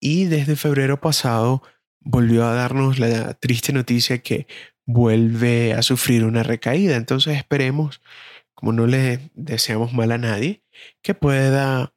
[0.00, 1.62] y desde febrero pasado
[2.00, 4.46] volvió a darnos la triste noticia que
[4.86, 6.96] vuelve a sufrir una recaída.
[6.96, 8.00] Entonces esperemos,
[8.54, 10.62] como no le deseamos mal a nadie,
[11.02, 11.94] que pueda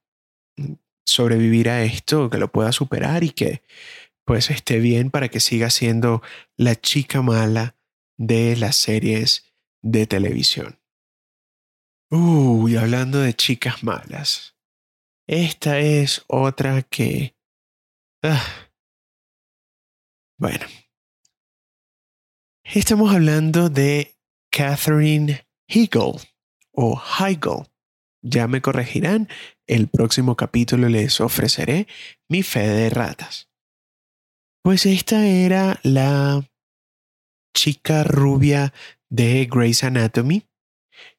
[1.06, 3.64] sobrevivir a esto, que lo pueda superar y que
[4.26, 6.22] pues esté bien para que siga siendo
[6.58, 7.78] la chica mala
[8.18, 10.80] de las series de televisión.
[12.10, 14.57] Uy, hablando de chicas malas.
[15.28, 17.36] Esta es otra que...
[18.24, 18.42] Ah.
[20.40, 20.66] Bueno.
[22.64, 24.16] Estamos hablando de
[24.50, 26.14] Catherine Hegel
[26.72, 27.68] o Heigl.
[28.22, 29.28] Ya me corregirán,
[29.68, 31.88] el próximo capítulo les ofreceré
[32.30, 33.50] mi fe de ratas.
[34.64, 36.50] Pues esta era la
[37.54, 38.74] chica rubia
[39.10, 40.48] de Grey's Anatomy.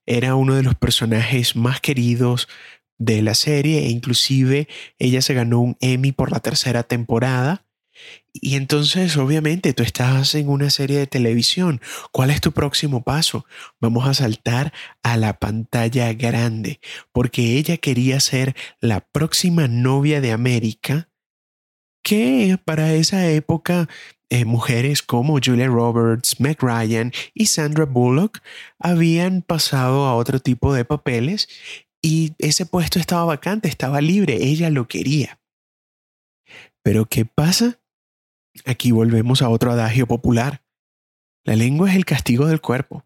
[0.06, 2.48] Era uno de los personajes más queridos
[2.98, 4.68] de la serie e inclusive
[4.98, 7.64] ella se ganó un Emmy por la tercera temporada.
[8.32, 11.80] Y entonces, obviamente, tú estás en una serie de televisión.
[12.12, 13.44] ¿Cuál es tu próximo paso?
[13.80, 14.72] Vamos a saltar
[15.02, 16.80] a la pantalla grande,
[17.10, 21.08] porque ella quería ser la próxima novia de América,
[22.04, 23.88] que para esa época
[24.30, 28.40] eh, mujeres como Julia Roberts, Meg Ryan y Sandra Bullock
[28.78, 31.48] habían pasado a otro tipo de papeles
[32.02, 35.40] y ese puesto estaba vacante, estaba libre, ella lo quería.
[36.82, 37.80] Pero ¿qué pasa?
[38.64, 40.64] Aquí volvemos a otro adagio popular.
[41.44, 43.04] La lengua es el castigo del cuerpo,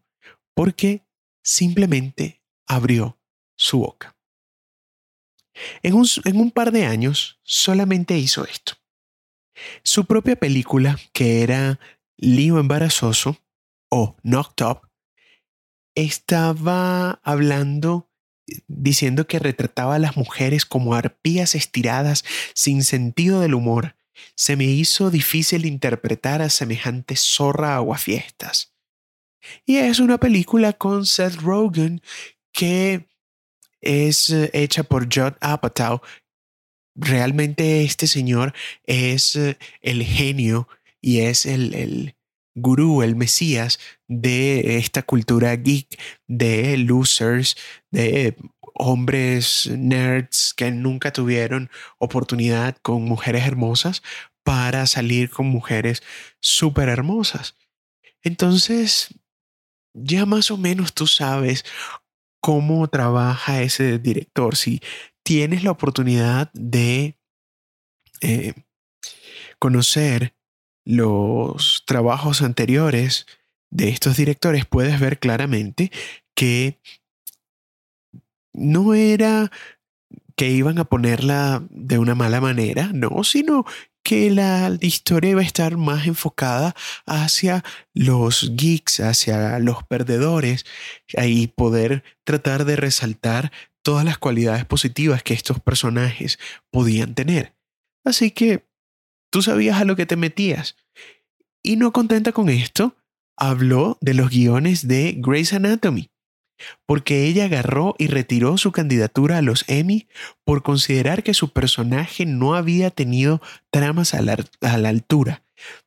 [0.53, 1.05] porque
[1.43, 3.19] simplemente abrió
[3.55, 4.15] su boca.
[5.83, 8.73] En un, en un, par de años solamente hizo esto.
[9.83, 11.79] Su propia película, que era
[12.17, 13.37] Lío Embarazoso
[13.89, 14.89] o Knocked Up,
[15.95, 18.09] estaba hablando
[18.67, 22.23] diciendo que retrataba a las mujeres como arpías estiradas
[22.53, 23.95] sin sentido del humor.
[24.35, 28.73] Se me hizo difícil interpretar a semejante zorra aguafiestas.
[29.65, 32.01] Y es una película con Seth Rogen
[32.51, 33.07] que
[33.81, 36.01] es eh, hecha por Judd Apatow.
[36.95, 40.67] Realmente este señor es eh, el genio
[41.01, 42.15] y es el, el
[42.55, 47.55] gurú, el mesías de esta cultura geek, de losers,
[47.91, 48.35] de
[48.75, 54.01] hombres nerds que nunca tuvieron oportunidad con mujeres hermosas
[54.43, 56.03] para salir con mujeres
[56.39, 57.55] súper hermosas.
[58.23, 59.13] Entonces,
[59.93, 61.65] ya más o menos tú sabes
[62.41, 64.55] cómo trabaja ese director.
[64.55, 64.81] Si
[65.23, 67.17] tienes la oportunidad de
[68.21, 68.53] eh,
[69.59, 70.35] conocer
[70.85, 73.25] los trabajos anteriores
[73.69, 75.91] de estos directores, puedes ver claramente
[76.35, 76.79] que
[78.53, 79.51] no era
[80.35, 83.65] que iban a ponerla de una mala manera, no, sino
[84.03, 86.75] que la historia iba a estar más enfocada
[87.05, 87.63] hacia
[87.93, 90.65] los geeks, hacia los perdedores,
[91.07, 96.37] y poder tratar de resaltar todas las cualidades positivas que estos personajes
[96.71, 97.55] podían tener.
[98.03, 98.65] Así que
[99.33, 100.75] tú sabías a lo que te metías.
[101.63, 102.95] Y no contenta con esto,
[103.35, 106.11] habló de los guiones de Grey's Anatomy
[106.85, 110.07] porque ella agarró y retiró su candidatura a los Emmy
[110.45, 114.37] por considerar que su personaje no había tenido tramas a la,
[114.87, 115.43] altura.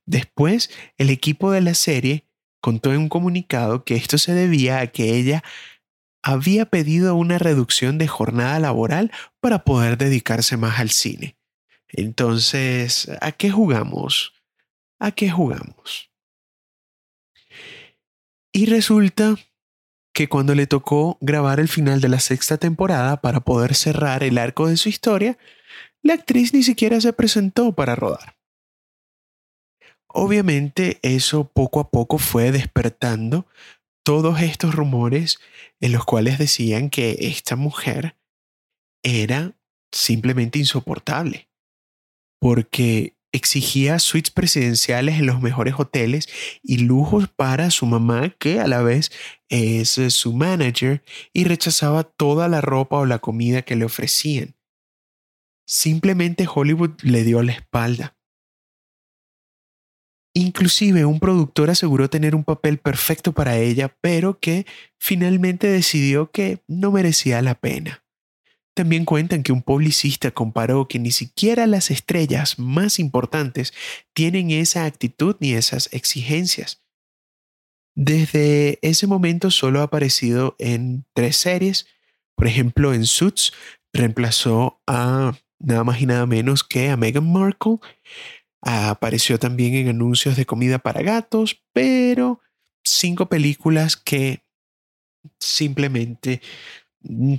[0.06, 0.68] Después,
[0.98, 2.24] el equipo de la serie
[2.60, 5.44] contó en un comunicado que esto se debía a que ella
[6.22, 11.36] había pedido una reducción de jornada laboral para poder dedicarse más al cine.
[11.88, 14.32] Entonces, ¿a qué jugamos?
[14.98, 16.10] ¿A qué jugamos?
[18.52, 19.36] Y resulta
[20.12, 24.38] que cuando le tocó grabar el final de la sexta temporada para poder cerrar el
[24.38, 25.36] arco de su historia,
[26.02, 28.36] la actriz ni siquiera se presentó para rodar.
[30.06, 33.46] Obviamente eso poco a poco fue despertando
[34.02, 35.38] todos estos rumores
[35.80, 38.16] en los cuales decían que esta mujer
[39.02, 39.52] era
[39.92, 41.48] simplemente insoportable,
[42.40, 46.28] porque exigía suites presidenciales en los mejores hoteles
[46.62, 49.12] y lujos para su mamá, que a la vez
[49.48, 54.56] es eh, su manager, y rechazaba toda la ropa o la comida que le ofrecían.
[55.66, 58.16] Simplemente Hollywood le dio la espalda.
[60.34, 64.66] Inclusive un productor aseguró tener un papel perfecto para ella, pero que
[64.98, 68.05] finalmente decidió que no merecía la pena.
[68.76, 73.72] También cuentan que un publicista comparó que ni siquiera las estrellas más importantes
[74.12, 76.82] tienen esa actitud ni esas exigencias.
[77.94, 81.86] Desde ese momento solo ha aparecido en tres series.
[82.34, 83.54] Por ejemplo, en Suits
[83.94, 87.78] reemplazó a nada más y nada menos que a Meghan Markle.
[88.60, 92.42] Apareció también en anuncios de comida para gatos, pero
[92.84, 94.42] cinco películas que
[95.40, 96.42] simplemente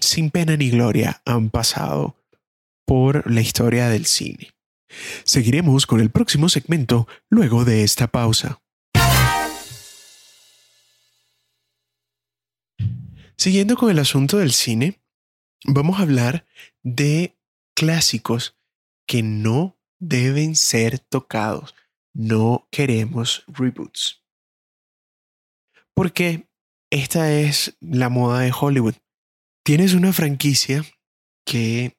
[0.01, 2.15] sin pena ni gloria han pasado
[2.86, 4.51] por la historia del cine.
[5.24, 8.61] Seguiremos con el próximo segmento luego de esta pausa.
[13.36, 14.99] Siguiendo con el asunto del cine,
[15.65, 16.45] vamos a hablar
[16.82, 17.38] de
[17.76, 18.57] clásicos
[19.05, 21.76] que no deben ser tocados.
[22.13, 24.24] No queremos reboots.
[25.93, 26.47] Porque
[26.89, 28.95] esta es la moda de Hollywood.
[29.68, 30.86] Tienes una franquicia
[31.45, 31.97] que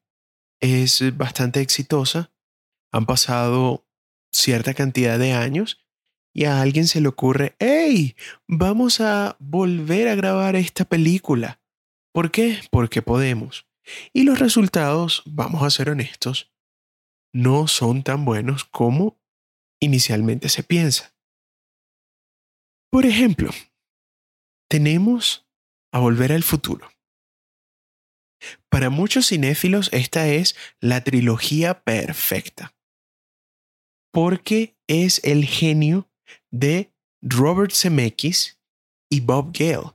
[0.59, 2.33] es bastante exitosa,
[2.91, 3.87] han pasado
[4.33, 5.85] cierta cantidad de años
[6.33, 8.16] y a alguien se le ocurre, hey,
[8.47, 11.61] vamos a volver a grabar esta película.
[12.14, 12.59] ¿Por qué?
[12.71, 13.66] Porque podemos.
[14.14, 16.51] Y los resultados, vamos a ser honestos,
[17.35, 19.21] no son tan buenos como
[19.79, 21.14] inicialmente se piensa.
[22.91, 23.51] Por ejemplo,
[24.71, 25.47] tenemos
[25.93, 26.89] a Volver al Futuro.
[28.68, 32.74] Para muchos cinéfilos esta es la trilogía perfecta,
[34.12, 36.09] porque es el genio
[36.51, 38.61] de Robert Zemeckis
[39.11, 39.95] y Bob Gale,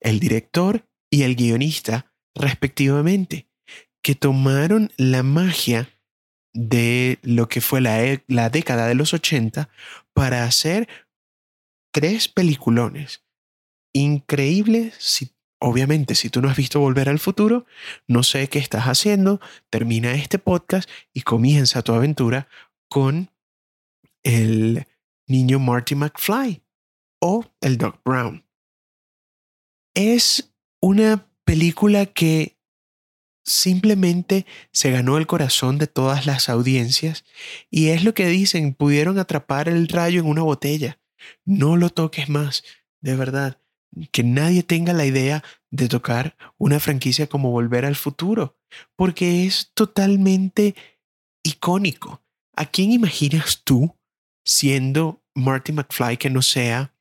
[0.00, 3.48] el director y el guionista respectivamente,
[4.02, 5.88] que tomaron la magia
[6.54, 9.68] de lo que fue la, e, la década de los 80
[10.12, 10.88] para hacer
[11.92, 13.24] tres peliculones
[13.92, 14.94] increíbles.
[14.98, 17.66] Si, obviamente, si tú no has visto Volver al Futuro,
[18.06, 19.40] no sé qué estás haciendo.
[19.70, 22.48] Termina este podcast y comienza tu aventura
[22.88, 23.30] con
[24.22, 24.86] el
[25.26, 26.62] niño Marty McFly
[27.20, 28.44] o el Doc Brown.
[29.94, 32.58] Es una película que
[33.44, 37.24] simplemente se ganó el corazón de todas las audiencias
[37.70, 40.98] y es lo que dicen, pudieron atrapar el rayo en una botella.
[41.44, 42.64] No lo toques más,
[43.00, 43.60] de verdad.
[44.12, 48.58] Que nadie tenga la idea de tocar una franquicia como Volver al Futuro,
[48.94, 50.74] porque es totalmente
[51.42, 52.22] icónico.
[52.54, 53.96] ¿A quién imaginas tú
[54.44, 56.94] siendo Marty McFly que no sea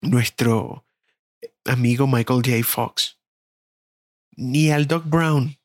[0.00, 0.86] nuestro
[1.64, 2.64] amigo Michael J.
[2.64, 3.20] Fox?
[4.32, 5.58] Ni al Doc Brown,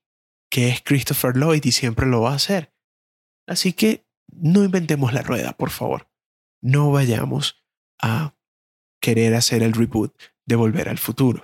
[0.49, 2.73] que es Christopher Lloyd y siempre lo va a hacer.
[3.47, 6.09] Así que no inventemos la rueda, por favor.
[6.61, 7.63] No vayamos
[8.01, 8.35] a
[9.01, 10.13] querer hacer el reboot
[10.45, 11.43] de Volver al Futuro.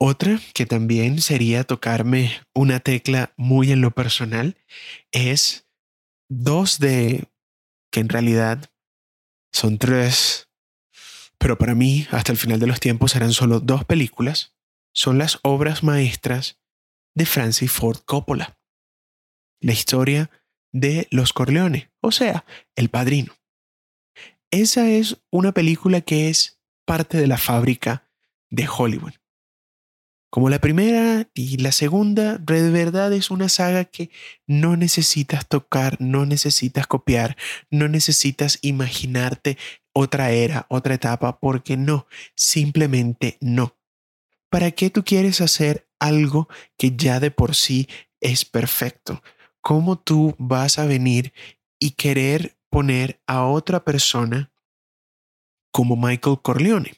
[0.00, 4.56] Otra que también sería tocarme una tecla muy en lo personal
[5.10, 5.68] es
[6.28, 7.28] dos de
[7.90, 8.70] que en realidad
[9.52, 10.48] son tres,
[11.38, 14.54] pero para mí hasta el final de los tiempos serán solo dos películas,
[14.94, 16.60] son las obras maestras
[17.16, 18.56] de Francis Ford Coppola.
[19.60, 20.30] La historia
[20.72, 22.44] de Los Corleones, o sea,
[22.76, 23.37] El Padrino.
[24.50, 28.10] Esa es una película que es parte de la fábrica
[28.48, 29.12] de Hollywood.
[30.30, 34.10] Como la primera y la segunda, de verdad es una saga que
[34.46, 37.36] no necesitas tocar, no necesitas copiar,
[37.70, 39.58] no necesitas imaginarte
[39.92, 43.76] otra era, otra etapa, porque no, simplemente no.
[44.50, 47.86] ¿Para qué tú quieres hacer algo que ya de por sí
[48.20, 49.22] es perfecto?
[49.60, 51.34] ¿Cómo tú vas a venir
[51.78, 54.52] y querer poner a otra persona
[55.72, 56.92] como Michael Corleone?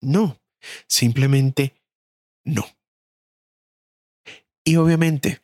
[0.00, 0.40] No,
[0.88, 1.74] Simplemente
[2.44, 2.64] no.
[4.64, 5.40] Y obviamente,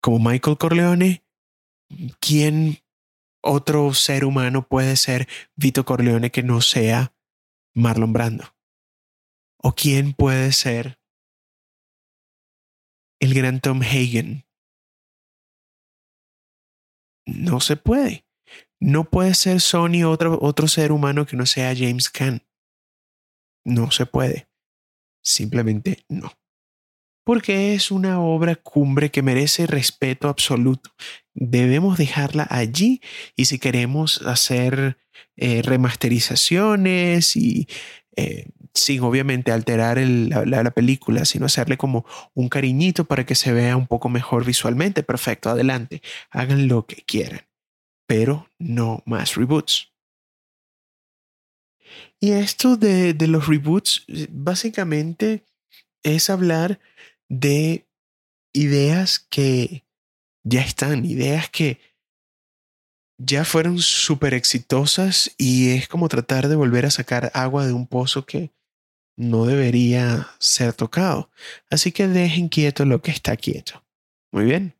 [0.00, 1.24] como Michael Corleone,
[2.20, 2.78] ¿quién
[3.42, 7.14] otro ser humano puede ser Vito Corleone que no sea
[7.74, 8.44] Marlon Brando?
[9.60, 11.00] ¿O quién puede ser
[13.20, 14.44] el gran Tom Hagen?
[17.28, 18.24] No se puede.
[18.80, 22.42] No puede ser Sony otro, otro ser humano que no sea James Caan.
[23.64, 24.48] No se puede.
[25.22, 26.32] Simplemente no.
[27.24, 30.90] Porque es una obra cumbre que merece respeto absoluto.
[31.34, 33.02] Debemos dejarla allí
[33.36, 34.96] y si queremos hacer
[35.36, 37.68] eh, remasterizaciones y
[38.16, 42.04] eh, sin obviamente alterar la, la, película, sino hacerle como
[42.34, 45.02] un cariñito para que se vea un poco mejor visualmente.
[45.02, 46.02] Perfecto, adelante.
[46.30, 47.40] Hagan lo que quieran.
[48.06, 49.92] Pero no más reboots.
[52.20, 55.44] Y esto de, de los reboots eh, básicamente
[56.02, 56.80] es hablar
[57.28, 57.86] de
[58.54, 59.84] ideas que
[60.44, 61.80] ya están, ideas que
[63.18, 67.86] ya fueron súper exitosas y es como tratar de volver a sacar agua de un
[67.86, 68.52] pozo que
[69.18, 71.30] no debería ser tocado.
[71.70, 73.84] Así que dejen quieto lo que está quieto.
[74.30, 74.77] Muy bien.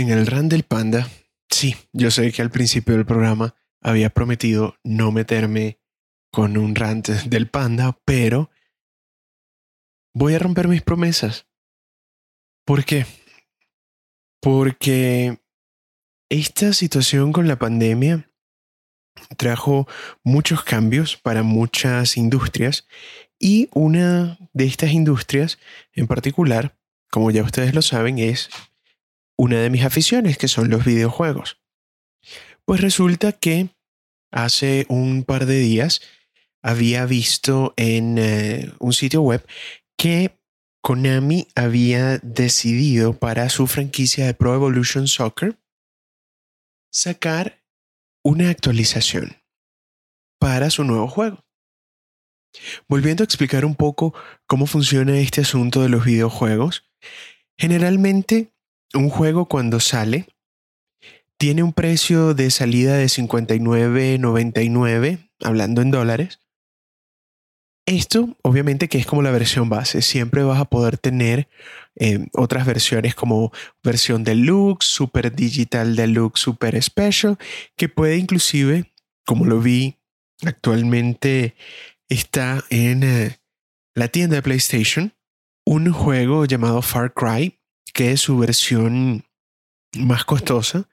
[0.00, 1.08] En el rant del Panda,
[1.50, 5.78] sí, yo sé que al principio del programa había prometido no meterme
[6.32, 8.50] con un rant del Panda, pero
[10.14, 11.46] voy a romper mis promesas.
[12.64, 13.06] ¿Por qué?
[14.40, 15.38] Porque
[16.30, 18.26] esta situación con la pandemia
[19.36, 19.86] trajo
[20.24, 22.86] muchos cambios para muchas industrias
[23.38, 25.58] y una de estas industrias
[25.92, 26.78] en particular,
[27.10, 28.50] como ya ustedes lo saben, es
[29.40, 31.62] una de mis aficiones, que son los videojuegos.
[32.66, 33.70] Pues resulta que
[34.30, 36.02] hace un par de días
[36.62, 39.42] había visto en eh, un sitio web
[39.96, 40.38] que
[40.82, 45.58] Konami había decidido para su franquicia de Pro Evolution Soccer
[46.92, 47.62] sacar
[48.22, 49.38] una actualización
[50.38, 51.46] para su nuevo juego.
[52.88, 54.12] Volviendo a explicar un poco
[54.46, 56.90] cómo funciona este asunto de los videojuegos,
[57.60, 58.54] Generalmente,
[58.94, 60.28] un juego cuando sale
[61.40, 66.40] tiene un precio de salida de 59.99, hablando en dólares.
[67.86, 70.02] Esto, obviamente, que es como la versión base.
[70.02, 71.48] Siempre vas a poder tener
[71.96, 77.38] eh, otras versiones como versión deluxe, super digital deluxe, super special,
[77.74, 78.92] que puede inclusive,
[79.24, 79.96] como lo vi
[80.44, 81.54] actualmente,
[82.10, 83.38] está en eh,
[83.94, 85.14] la tienda de PlayStation,
[85.64, 87.59] un juego llamado Far Cry,
[87.92, 89.24] que su versión
[89.96, 90.88] más costosa,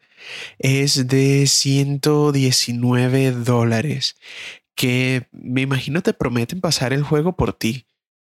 [0.59, 4.15] es de 119 dólares,
[4.75, 7.85] que me imagino te prometen pasar el juego por ti,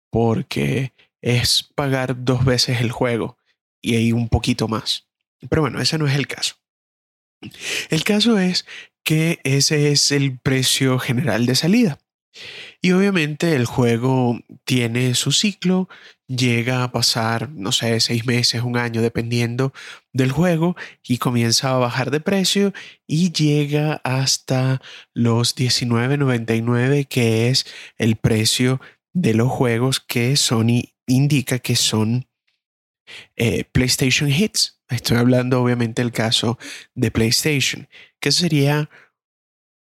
[0.09, 3.37] porque es pagar dos veces el juego
[3.81, 5.07] y ahí un poquito más.
[5.49, 6.55] Pero bueno, ese no es el caso.
[7.89, 8.65] El caso es
[9.03, 11.99] que ese es el precio general de salida.
[12.81, 15.89] Y obviamente el juego tiene su ciclo,
[16.27, 19.73] llega a pasar, no sé, seis meses, un año, dependiendo
[20.13, 20.75] del juego,
[21.05, 22.73] y comienza a bajar de precio
[23.05, 24.81] y llega hasta
[25.13, 27.65] los 19.99, que es
[27.97, 28.79] el precio
[29.13, 32.27] de los juegos que Sony indica que son
[33.35, 34.81] eh, PlayStation Hits.
[34.89, 36.57] Estoy hablando obviamente del caso
[36.95, 37.87] de PlayStation,
[38.19, 38.89] que sería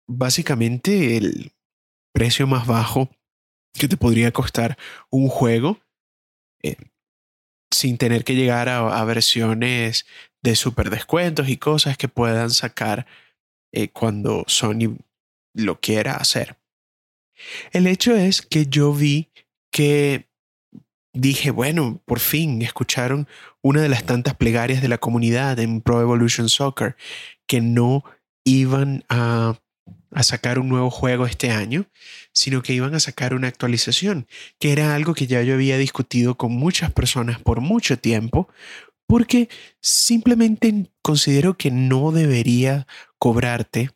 [0.07, 1.53] básicamente el
[2.13, 3.11] precio más bajo
[3.73, 4.77] que te podría costar
[5.11, 5.81] un juego
[6.63, 6.77] eh,
[7.73, 10.07] sin tener que llegar a, versiones
[10.43, 13.07] de super descuentos y cosas que puedan sacar
[13.73, 14.97] eh, cuando Sony
[15.55, 16.57] lo quiera hacer.
[17.73, 19.31] El hecho es que yo vi
[19.73, 20.29] que
[21.13, 23.29] dije, bueno, por fin escucharon
[23.63, 26.97] una de las tantas plegarias de la comunidad en Pro Evolution Soccer
[27.47, 28.05] que no
[28.45, 29.61] iban a
[30.11, 31.87] a sacar un nuevo juego este año,
[32.33, 34.27] sino que iban a sacar una actualización,
[34.59, 38.49] que era algo que ya yo había discutido con muchas personas por mucho tiempo,
[39.07, 39.49] porque
[39.81, 42.87] simplemente considero que no debería
[43.19, 43.91] cobrarte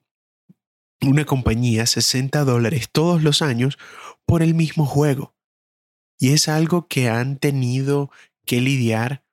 [1.00, 3.78] una compañía 60 dólares todos los años
[4.26, 5.34] por el mismo juego.
[6.18, 8.10] Y es algo que han tenido
[8.46, 9.24] que lidiar,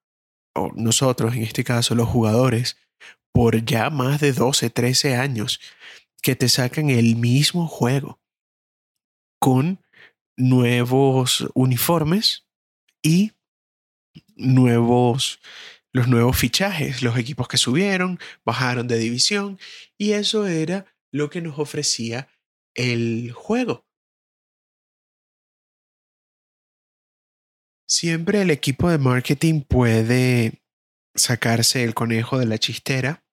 [0.54, 2.78] o nosotros en este caso los jugadores,
[3.32, 5.60] por ya más de 12, 13 años
[6.22, 8.20] que te sacan el mismo juego
[9.40, 9.84] con
[10.38, 12.48] nuevos uniformes
[13.02, 13.32] y
[14.36, 15.40] nuevos
[15.94, 19.60] los nuevos fichajes, los equipos que subieron, bajaron de división
[19.98, 22.30] y eso era lo que nos ofrecía
[22.74, 23.86] el juego.
[27.88, 30.64] Siempre el equipo de marketing puede
[31.14, 33.26] sacarse el conejo de la chistera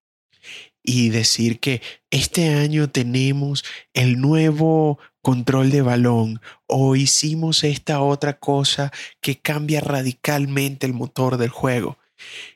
[0.89, 3.62] y decir que este año tenemos
[3.93, 11.36] el nuevo control de balón o hicimos esta otra cosa que cambia radicalmente el motor
[11.36, 11.99] del juego.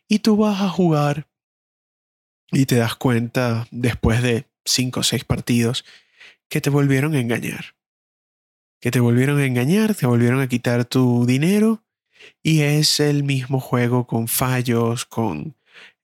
[0.08, 1.28] Y tú vas a jugar
[2.50, 5.84] y te das cuenta después de cinco o seis partidos
[6.48, 7.76] que te volvieron a engañar.
[8.80, 11.84] Que te volvieron a engañar, te volvieron a quitar tu dinero
[12.42, 15.54] y es el mismo juego con fallos, con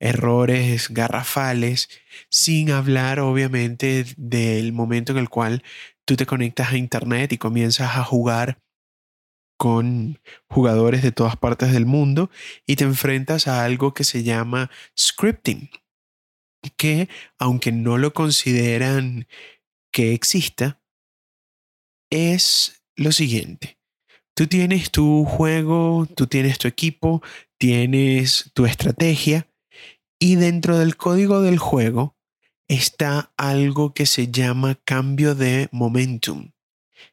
[0.00, 1.88] errores garrafales,
[2.30, 5.62] sin hablar obviamente del momento en el cual
[6.04, 8.60] tú te conectas a Internet y comienzas a jugar
[9.58, 12.30] con jugadores de todas partes del mundo
[12.64, 15.68] y te enfrentas a algo que se llama scripting,
[16.76, 17.08] que
[17.38, 19.26] aunque no lo consideran
[19.92, 20.80] que exista,
[22.10, 23.78] es lo siguiente.
[24.34, 27.22] Tú tienes tu juego, tú tienes tu equipo,
[27.58, 29.48] tienes tu estrategia
[30.18, 32.16] y dentro del código del juego
[32.66, 36.52] está algo que se llama cambio de momentum,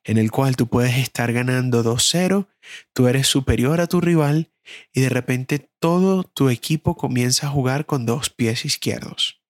[0.04, 2.48] en el cual tú puedes estar ganando 2-0,
[2.94, 4.52] tú eres superior a tu rival
[4.92, 9.42] y de repente todo tu equipo comienza a jugar con dos pies izquierdos.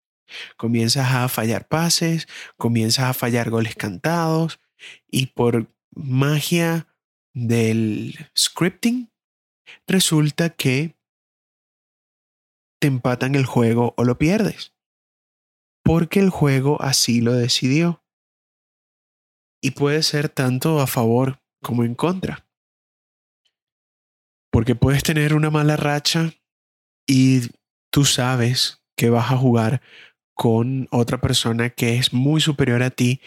[0.58, 2.28] Comienzas a fallar pases,
[2.58, 4.60] comienzas a fallar goles cantados
[5.10, 6.88] y por magia
[7.34, 9.10] del scripting
[9.88, 10.96] resulta que
[12.86, 14.76] te empatan el juego o lo pierdes.
[15.84, 18.06] Porque el juego así lo decidió.
[19.60, 22.48] Y puede ser tanto a favor como en contra.
[24.52, 26.32] Porque puedes tener una mala racha
[27.08, 27.50] y
[27.92, 29.82] tú sabes que vas a jugar
[30.36, 33.20] con otra persona que es muy superior a ti,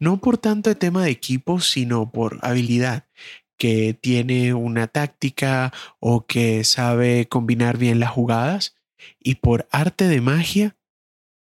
[0.00, 3.06] no por tanto de tema de equipo, sino por habilidad,
[3.56, 8.73] que tiene una táctica o que sabe combinar bien las jugadas
[9.18, 10.76] y por arte de magia,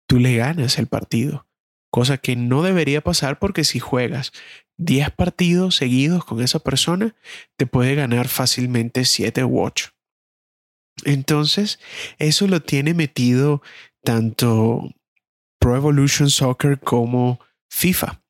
[0.08, 1.47] tú le ganas el partido.
[1.89, 4.32] Cosa que no debería pasar porque si juegas
[4.78, 7.16] 10 partidos seguidos con esa persona,
[7.55, 9.89] te puede ganar fácilmente 7 u 8.
[11.05, 11.80] Entonces,
[12.18, 13.62] eso lo tiene metido
[14.03, 14.93] tanto
[15.60, 17.39] Pro Evolution Soccer como
[17.70, 18.22] FIFA,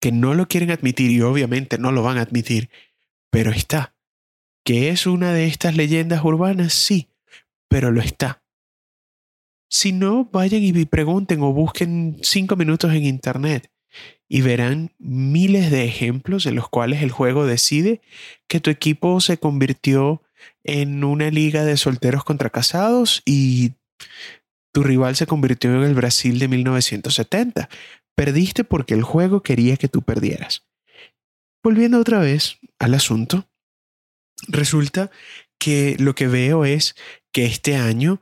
[0.00, 2.70] que no lo quieren admitir y obviamente no lo van a admitir,
[3.30, 3.94] pero está.
[4.64, 6.72] ¿Que es una de estas leyendas urbanas?
[6.72, 7.08] Sí,
[7.68, 8.43] pero lo está.
[9.68, 13.70] Si no, vayan y pregunten o busquen cinco minutos en internet
[14.28, 18.00] y verán miles de ejemplos en los cuales el juego decide
[18.48, 20.22] que tu equipo se convirtió
[20.62, 23.72] en una liga de solteros contra casados y
[24.72, 27.68] tu rival se convirtió en el Brasil de 1970.
[28.16, 30.66] Perdiste porque el juego quería que tú perdieras.
[31.62, 33.48] Volviendo otra vez al asunto,
[34.48, 35.10] resulta
[35.58, 36.94] que lo que veo es
[37.32, 38.20] que este año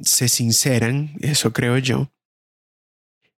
[0.00, 2.10] se sinceran, eso creo yo,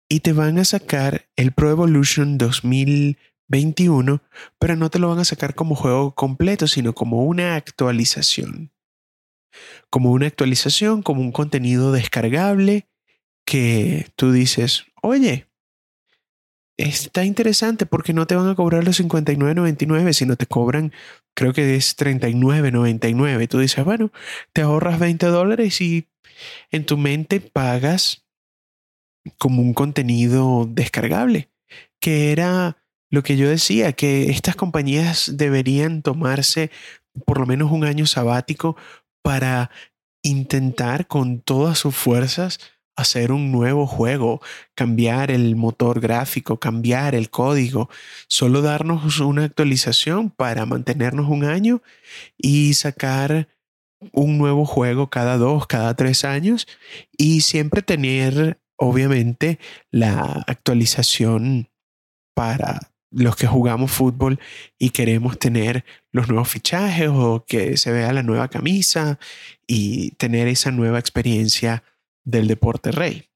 [0.10, 4.22] y te van a sacar el Pro Evolution 2021,
[4.60, 8.72] pero no te lo van a sacar como juego completo, sino como una actualización.
[9.89, 12.88] Como una actualización, como un contenido descargable
[13.45, 15.47] que tú dices, oye,
[16.78, 20.91] está interesante porque no te van a cobrar los 59.99, sino te cobran,
[21.36, 23.47] creo que es 39.99.
[23.47, 24.12] Tú dices, bueno,
[24.53, 26.10] te ahorras 20 dólares y
[26.72, 28.26] en tu mente pagas
[29.38, 31.50] como un contenido descargable,
[32.00, 32.78] que era
[33.10, 36.72] lo que yo decía, que estas compañías deberían tomarse
[37.26, 38.76] por lo menos un año sabático
[39.24, 39.72] para
[40.22, 42.60] intentar con todas sus fuerzas
[42.96, 44.42] hacer un nuevo juego,
[44.74, 47.90] cambiar el motor gráfico, cambiar el código,
[48.28, 51.82] solo darnos una actualización para mantenernos un año
[52.38, 53.50] y sacar
[54.12, 56.68] un nuevo juego cada dos, cada tres años
[57.18, 59.60] y siempre tener obviamente
[59.91, 61.70] la actualización
[62.34, 64.39] para los que jugamos fútbol
[64.78, 69.20] y queremos tener los nuevos fichajes o que se vea la nueva camisa
[69.66, 71.84] y tener esa nueva experiencia
[72.26, 73.30] del deporte rey.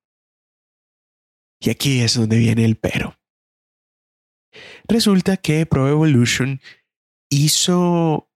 [1.61, 3.17] Y aquí es donde viene el pero.
[4.87, 6.59] Resulta que Pro Evolution
[7.29, 8.28] hizo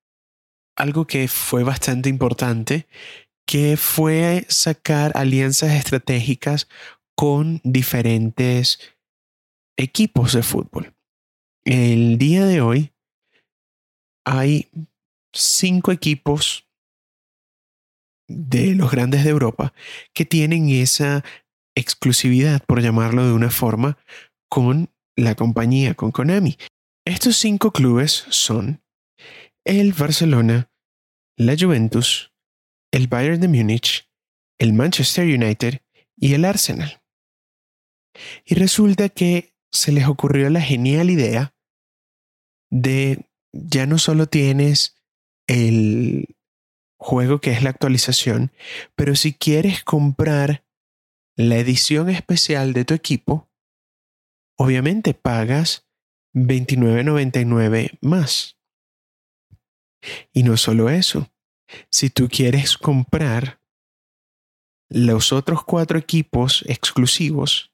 [0.76, 2.88] algo que fue bastante importante
[3.46, 6.68] que fue sacar alianzas estratégicas
[7.16, 8.80] con diferentes
[9.78, 10.94] equipos de fútbol.
[11.66, 12.94] El día de hoy
[14.26, 14.70] hay
[15.34, 16.68] cinco equipos
[18.28, 19.74] de los grandes de Europa
[20.14, 21.24] que tienen esa
[21.76, 23.98] exclusividad, por llamarlo de una forma,
[24.50, 26.58] con la compañía, con Konami.
[27.06, 28.83] Estos cinco clubes son
[29.66, 30.70] el Barcelona,
[31.38, 32.34] la Juventus,
[32.92, 34.10] el Bayern de Múnich,
[34.60, 35.82] el Manchester United
[36.16, 37.02] y el Arsenal.
[38.46, 41.56] Y resulta que se les ocurrió la genial idea
[42.70, 44.96] de ya no solo tienes
[45.48, 46.36] el
[46.98, 48.52] juego que es la actualización,
[48.96, 50.64] pero si quieres comprar
[51.36, 53.50] la edición especial de tu equipo,
[54.58, 55.88] obviamente pagas
[56.34, 58.58] 29.99 más.
[60.32, 61.30] Y no solo eso,
[61.90, 63.60] si tú quieres comprar
[64.90, 67.72] los otros cuatro equipos exclusivos,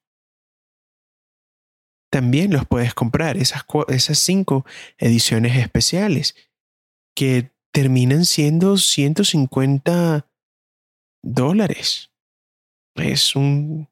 [2.09, 4.65] también los puedes comprar, esas, esas cinco
[4.97, 6.35] ediciones especiales,
[7.15, 10.27] que terminan siendo 150
[11.21, 12.11] dólares.
[12.95, 13.87] Es un,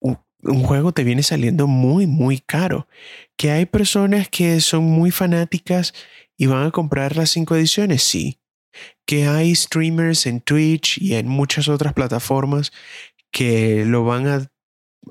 [0.00, 2.86] un, un, juego te viene saliendo muy, muy caro.
[3.36, 5.94] Que hay personas que son muy fanáticas
[6.42, 8.40] y van a comprar las cinco ediciones, sí.
[9.06, 12.72] Que hay streamers en Twitch y en muchas otras plataformas
[13.30, 14.50] que lo van a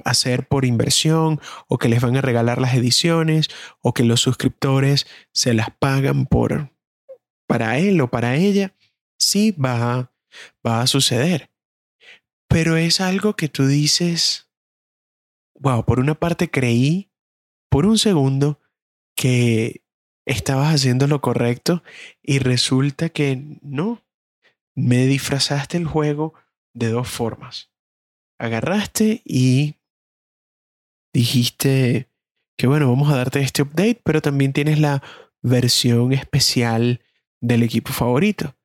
[0.04, 3.48] hacer por inversión o que les van a regalar las ediciones
[3.80, 6.74] o que los suscriptores se las pagan por
[7.48, 8.76] para él o para ella,
[9.18, 10.12] sí va,
[10.68, 11.50] va a suceder.
[12.50, 14.50] Pero es algo que tú dices,
[15.58, 17.10] wow, por una parte creí
[17.70, 18.60] por un segundo
[19.16, 19.82] que
[20.26, 21.84] estabas haciendo lo correcto
[22.22, 24.04] y resulta que no.
[24.74, 26.34] Me disfrazaste el juego
[26.74, 27.72] de dos formas.
[28.40, 29.76] Agarraste y
[31.14, 32.10] dijiste
[32.58, 35.04] que bueno, vamos a darte este update, pero también tienes la
[35.42, 37.02] versión especial
[37.42, 38.56] del equipo favorito.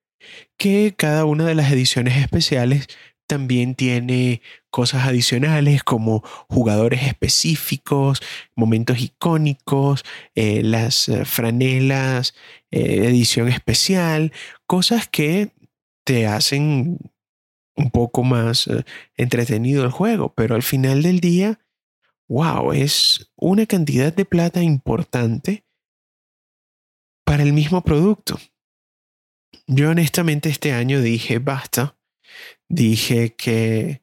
[0.56, 2.88] Que cada una de las ediciones especiales
[3.26, 8.20] también tiene cosas adicionales como jugadores específicos,
[8.54, 10.04] momentos icónicos,
[10.34, 12.34] eh, las eh, franelas,
[12.70, 14.32] eh, edición especial,
[14.66, 15.50] cosas que
[16.04, 16.98] te hacen
[17.74, 18.70] un poco más
[19.16, 21.58] entretenido el juego, pero al final del día,
[22.28, 25.64] wow, es una cantidad de plata importante
[27.24, 28.38] para el mismo producto.
[29.66, 31.95] yo honestamente este año dije basta,
[32.68, 34.02] dije que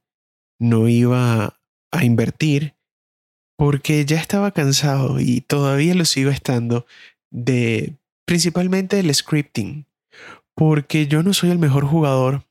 [0.59, 1.59] no iba
[1.91, 2.75] a invertir
[3.57, 6.85] porque ya estaba cansado y todavía lo sigo estando
[7.29, 9.85] de principalmente el scripting,
[10.55, 12.43] porque yo no soy el mejor jugador,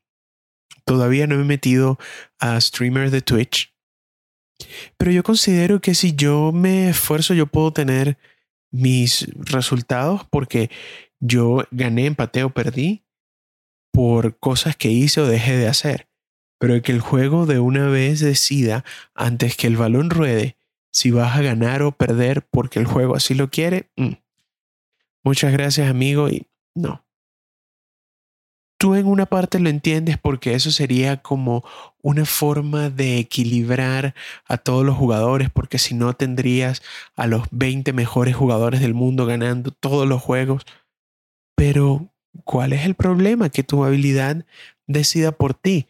[0.84, 1.98] todavía no me he metido
[2.38, 3.74] a streamer de Twitch,
[4.96, 8.18] pero yo considero que si yo me esfuerzo yo puedo tener
[8.70, 10.70] mis resultados porque
[11.20, 13.04] yo gané, empaté o perdí
[13.92, 16.08] por cosas que hice o dejé de hacer.
[16.58, 18.84] Pero que el juego de una vez decida
[19.14, 20.56] antes que el balón ruede
[20.92, 23.90] si vas a ganar o perder porque el juego así lo quiere.
[23.96, 24.12] Mm.
[25.24, 27.04] Muchas gracias amigo y no.
[28.78, 31.64] Tú en una parte lo entiendes porque eso sería como
[32.02, 34.14] una forma de equilibrar
[34.46, 36.82] a todos los jugadores porque si no tendrías
[37.14, 40.64] a los 20 mejores jugadores del mundo ganando todos los juegos.
[41.54, 42.11] Pero,
[42.44, 43.50] ¿cuál es el problema?
[43.50, 44.44] Que tu habilidad
[44.86, 45.86] decida por ti.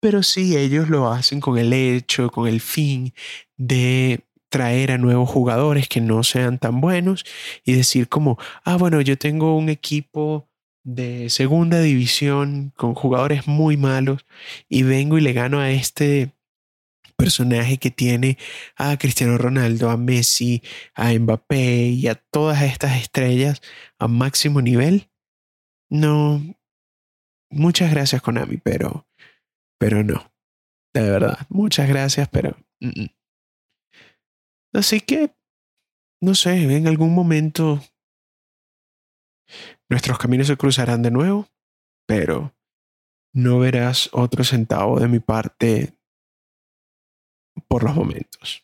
[0.00, 3.14] Pero sí, ellos lo hacen con el hecho, con el fin
[3.56, 4.20] de
[4.50, 7.24] traer a nuevos jugadores que no sean tan buenos
[7.64, 10.48] y decir como, ah, bueno, yo tengo un equipo
[10.84, 14.26] de segunda división con jugadores muy malos
[14.68, 16.34] y vengo y le gano a este
[17.16, 18.38] personaje que tiene
[18.76, 20.62] a Cristiano Ronaldo, a Messi,
[20.94, 23.62] a Mbappé y a todas estas estrellas
[23.98, 25.08] a máximo nivel.
[25.94, 26.42] No,
[27.52, 29.06] muchas gracias Konami, pero,
[29.78, 30.32] pero no,
[30.92, 32.56] de verdad, muchas gracias, pero...
[34.72, 35.32] Así que,
[36.20, 37.80] no sé, en algún momento
[39.88, 41.46] nuestros caminos se cruzarán de nuevo,
[42.08, 42.52] pero
[43.32, 45.96] no verás otro centavo de mi parte
[47.68, 48.63] por los momentos.